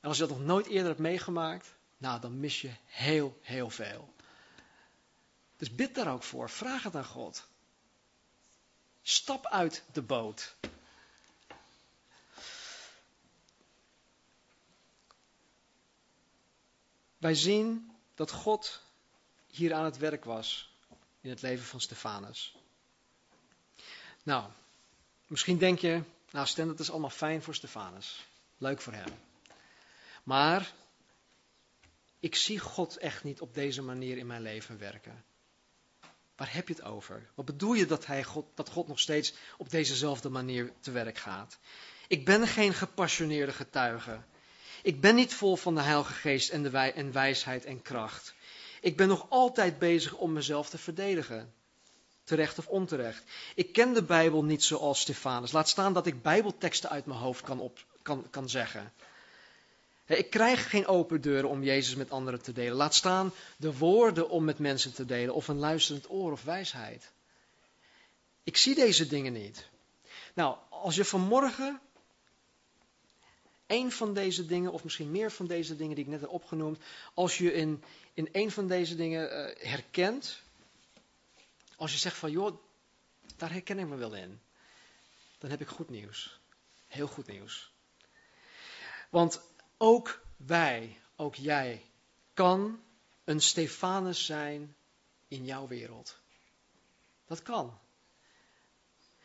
En 0.00 0.08
als 0.08 0.16
je 0.18 0.26
dat 0.26 0.36
nog 0.36 0.46
nooit 0.46 0.66
eerder 0.66 0.88
hebt 0.88 0.98
meegemaakt, 0.98 1.80
nou 2.02 2.20
dan 2.20 2.40
mis 2.40 2.60
je 2.60 2.70
heel, 2.84 3.38
heel 3.42 3.70
veel. 3.70 4.14
Dus 5.56 5.74
bid 5.74 5.94
daar 5.94 6.12
ook 6.12 6.22
voor, 6.22 6.50
vraag 6.50 6.82
het 6.82 6.96
aan 6.96 7.04
God. 7.04 7.48
Stap 9.02 9.46
uit 9.46 9.84
de 9.92 10.02
boot. 10.02 10.56
Wij 17.18 17.34
zien 17.34 17.96
dat 18.14 18.30
God 18.30 18.82
hier 19.46 19.74
aan 19.74 19.84
het 19.84 19.98
werk 19.98 20.24
was 20.24 20.74
in 21.20 21.30
het 21.30 21.42
leven 21.42 21.64
van 21.64 21.80
Stefanus. 21.80 22.56
Nou, 24.22 24.50
misschien 25.26 25.58
denk 25.58 25.78
je, 25.78 26.02
nou 26.30 26.46
Stan, 26.46 26.66
dat 26.66 26.80
is 26.80 26.90
allemaal 26.90 27.10
fijn 27.10 27.42
voor 27.42 27.54
Stefanus. 27.54 28.26
Leuk 28.58 28.80
voor 28.80 28.92
hem. 28.92 29.18
Maar 30.22 30.72
ik 32.22 32.34
zie 32.34 32.58
God 32.58 32.96
echt 32.96 33.24
niet 33.24 33.40
op 33.40 33.54
deze 33.54 33.82
manier 33.82 34.16
in 34.16 34.26
mijn 34.26 34.42
leven 34.42 34.78
werken. 34.78 35.24
Waar 36.36 36.54
heb 36.54 36.68
je 36.68 36.74
het 36.74 36.82
over? 36.82 37.30
Wat 37.34 37.44
bedoel 37.44 37.72
je 37.72 37.86
dat, 37.86 38.06
hij 38.06 38.24
God, 38.24 38.46
dat 38.54 38.68
God 38.68 38.88
nog 38.88 39.00
steeds 39.00 39.34
op 39.58 39.70
dezezelfde 39.70 40.28
manier 40.28 40.72
te 40.80 40.90
werk 40.90 41.18
gaat? 41.18 41.58
Ik 42.08 42.24
ben 42.24 42.46
geen 42.46 42.74
gepassioneerde 42.74 43.52
getuige. 43.52 44.20
Ik 44.82 45.00
ben 45.00 45.14
niet 45.14 45.34
vol 45.34 45.56
van 45.56 45.74
de 45.74 45.80
Heilige 45.80 46.12
Geest 46.12 46.50
en, 46.50 46.62
de 46.62 46.70
wij, 46.70 46.94
en 46.94 47.12
wijsheid 47.12 47.64
en 47.64 47.82
kracht. 47.82 48.34
Ik 48.80 48.96
ben 48.96 49.08
nog 49.08 49.26
altijd 49.28 49.78
bezig 49.78 50.14
om 50.14 50.32
mezelf 50.32 50.68
te 50.68 50.78
verdedigen. 50.78 51.52
Terecht 52.24 52.58
of 52.58 52.66
onterecht. 52.66 53.24
Ik 53.54 53.72
ken 53.72 53.92
de 53.92 54.02
Bijbel 54.02 54.44
niet 54.44 54.64
zoals 54.64 55.00
Stefanus. 55.00 55.52
Laat 55.52 55.68
staan 55.68 55.92
dat 55.92 56.06
ik 56.06 56.22
Bijbelteksten 56.22 56.90
uit 56.90 57.06
mijn 57.06 57.18
hoofd 57.20 57.42
kan, 57.42 57.60
op, 57.60 57.84
kan, 58.02 58.30
kan 58.30 58.48
zeggen. 58.48 58.92
Ik 60.18 60.30
krijg 60.30 60.70
geen 60.70 60.86
open 60.86 61.20
deuren 61.20 61.50
om 61.50 61.62
Jezus 61.62 61.94
met 61.94 62.10
anderen 62.10 62.42
te 62.42 62.52
delen. 62.52 62.76
Laat 62.76 62.94
staan 62.94 63.32
de 63.56 63.76
woorden 63.76 64.28
om 64.28 64.44
met 64.44 64.58
mensen 64.58 64.94
te 64.94 65.04
delen 65.04 65.34
of 65.34 65.48
een 65.48 65.58
luisterend 65.58 66.10
oor 66.10 66.32
of 66.32 66.42
wijsheid. 66.42 67.12
Ik 68.42 68.56
zie 68.56 68.74
deze 68.74 69.06
dingen 69.06 69.32
niet. 69.32 69.68
Nou, 70.34 70.56
als 70.70 70.94
je 70.94 71.04
vanmorgen 71.04 71.80
een 73.66 73.92
van 73.92 74.14
deze 74.14 74.46
dingen, 74.46 74.72
of 74.72 74.84
misschien 74.84 75.10
meer 75.10 75.30
van 75.30 75.46
deze 75.46 75.76
dingen 75.76 75.94
die 75.94 76.04
ik 76.04 76.10
net 76.10 76.20
heb 76.20 76.30
opgenoemd, 76.30 76.78
als 77.14 77.38
je 77.38 77.52
in, 77.52 77.84
in 78.14 78.28
een 78.32 78.50
van 78.50 78.66
deze 78.66 78.96
dingen 78.96 79.32
uh, 79.32 79.70
herkent, 79.70 80.42
als 81.76 81.92
je 81.92 81.98
zegt 81.98 82.16
van 82.16 82.30
joh, 82.30 82.56
daar 83.36 83.52
herken 83.52 83.78
ik 83.78 83.86
me 83.86 83.96
wel 83.96 84.14
in, 84.14 84.40
dan 85.38 85.50
heb 85.50 85.60
ik 85.60 85.68
goed 85.68 85.90
nieuws. 85.90 86.40
Heel 86.86 87.06
goed 87.06 87.26
nieuws. 87.26 87.72
Want 89.10 89.40
ook 89.82 90.20
wij, 90.36 91.00
ook 91.16 91.34
jij, 91.34 91.90
kan 92.34 92.82
een 93.24 93.40
Stefanus 93.40 94.26
zijn 94.26 94.76
in 95.28 95.44
jouw 95.44 95.66
wereld. 95.66 96.20
Dat 97.26 97.42
kan. 97.42 97.78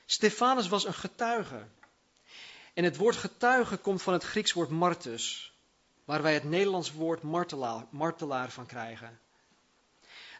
Stefanus 0.05 0.67
was 0.67 0.85
een 0.85 0.93
getuige. 0.93 1.67
En 2.73 2.83
het 2.83 2.97
woord 2.97 3.15
getuige 3.15 3.77
komt 3.77 4.01
van 4.01 4.13
het 4.13 4.23
Grieks 4.23 4.53
woord 4.53 4.69
martus, 4.69 5.53
waar 6.05 6.21
wij 6.21 6.33
het 6.33 6.43
Nederlands 6.43 6.91
woord 6.91 7.21
martelaar, 7.21 7.85
martelaar 7.89 8.51
van 8.51 8.65
krijgen. 8.65 9.19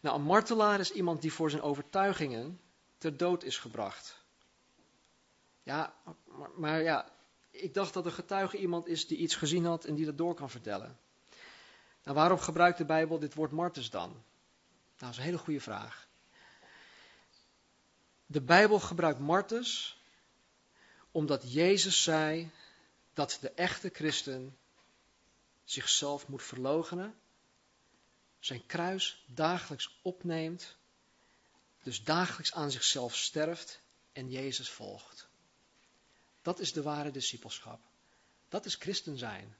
Nou, 0.01 0.15
een 0.15 0.26
martelaar 0.26 0.80
is 0.80 0.91
iemand 0.91 1.22
die 1.22 1.34
voor 1.34 1.49
zijn 1.49 1.61
overtuigingen 1.61 2.61
ter 2.97 3.18
dood 3.18 3.43
is 3.43 3.57
gebracht. 3.57 4.26
Ja, 5.63 5.93
maar, 6.26 6.49
maar 6.55 6.82
ja, 6.82 7.16
ik 7.61 7.73
dacht 7.73 7.93
dat 7.93 8.05
een 8.05 8.11
getuige 8.11 8.57
iemand 8.57 8.87
is 8.87 9.07
die 9.07 9.17
iets 9.17 9.35
gezien 9.35 9.65
had 9.65 9.85
en 9.85 9.95
die 9.95 10.05
dat 10.05 10.17
door 10.17 10.33
kan 10.33 10.49
vertellen. 10.49 10.99
Nou, 12.03 12.15
waarom 12.17 12.39
gebruikt 12.39 12.77
de 12.77 12.85
Bijbel 12.85 13.19
dit 13.19 13.33
woord 13.33 13.51
martus 13.51 13.89
dan? 13.89 14.09
Nou, 14.09 14.23
dat 14.97 15.09
is 15.09 15.17
een 15.17 15.23
hele 15.23 15.37
goede 15.37 15.61
vraag. 15.61 16.07
De 18.25 18.41
Bijbel 18.41 18.79
gebruikt 18.79 19.19
martus 19.19 20.01
omdat 21.11 21.53
Jezus 21.53 22.03
zei 22.03 22.51
dat 23.13 23.37
de 23.41 23.51
echte 23.51 23.89
christen 23.93 24.57
zichzelf 25.63 26.27
moet 26.27 26.43
verloochenen, 26.43 27.15
zijn 28.39 28.65
kruis 28.65 29.23
dagelijks 29.25 29.99
opneemt, 30.01 30.75
dus 31.83 32.03
dagelijks 32.03 32.53
aan 32.53 32.71
zichzelf 32.71 33.15
sterft 33.15 33.81
en 34.13 34.29
Jezus 34.29 34.69
volgt. 34.69 35.16
Dat 36.47 36.59
is 36.59 36.73
de 36.73 36.81
ware 36.81 37.11
discipelschap. 37.11 37.79
Dat 38.49 38.65
is 38.65 38.75
christen 38.75 39.17
zijn. 39.17 39.55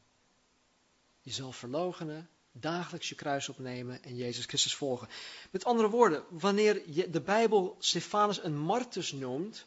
Jezelf 1.22 1.56
verloochenen, 1.56 2.30
dagelijks 2.52 3.10
je 3.10 3.16
kruis 3.16 3.50
opnemen 3.50 4.04
en 4.04 4.16
Jezus 4.16 4.46
Christus 4.46 4.76
volgen. 4.76 5.10
Met 5.52 5.66
andere 5.66 5.90
woorden, 5.90 6.24
wanneer 6.30 6.84
de 7.12 7.22
Bijbel 7.22 7.76
Stefanus 7.80 8.44
een 8.44 8.58
martus 8.58 9.12
noemt, 9.12 9.66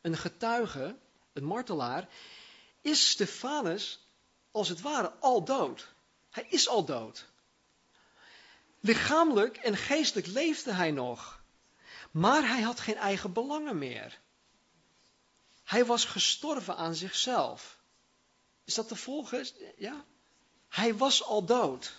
een 0.00 0.16
getuige, 0.16 0.96
een 1.32 1.44
martelaar, 1.44 2.08
is 2.80 3.10
Stefanus 3.10 4.08
als 4.50 4.68
het 4.68 4.80
ware 4.80 5.12
al 5.12 5.44
dood. 5.44 5.94
Hij 6.30 6.46
is 6.48 6.68
al 6.68 6.84
dood. 6.84 7.26
Lichamelijk 8.80 9.56
en 9.56 9.76
geestelijk 9.76 10.26
leefde 10.26 10.72
hij 10.72 10.90
nog, 10.90 11.42
maar 12.10 12.48
hij 12.48 12.62
had 12.62 12.80
geen 12.80 12.96
eigen 12.96 13.32
belangen 13.32 13.78
meer. 13.78 14.22
Hij 15.64 15.84
was 15.84 16.04
gestorven 16.04 16.76
aan 16.76 16.94
zichzelf. 16.94 17.78
Is 18.64 18.74
dat 18.74 18.88
te 18.88 18.96
volgen? 18.96 19.46
Ja? 19.76 20.04
Hij 20.68 20.96
was 20.96 21.22
al 21.24 21.44
dood. 21.44 21.92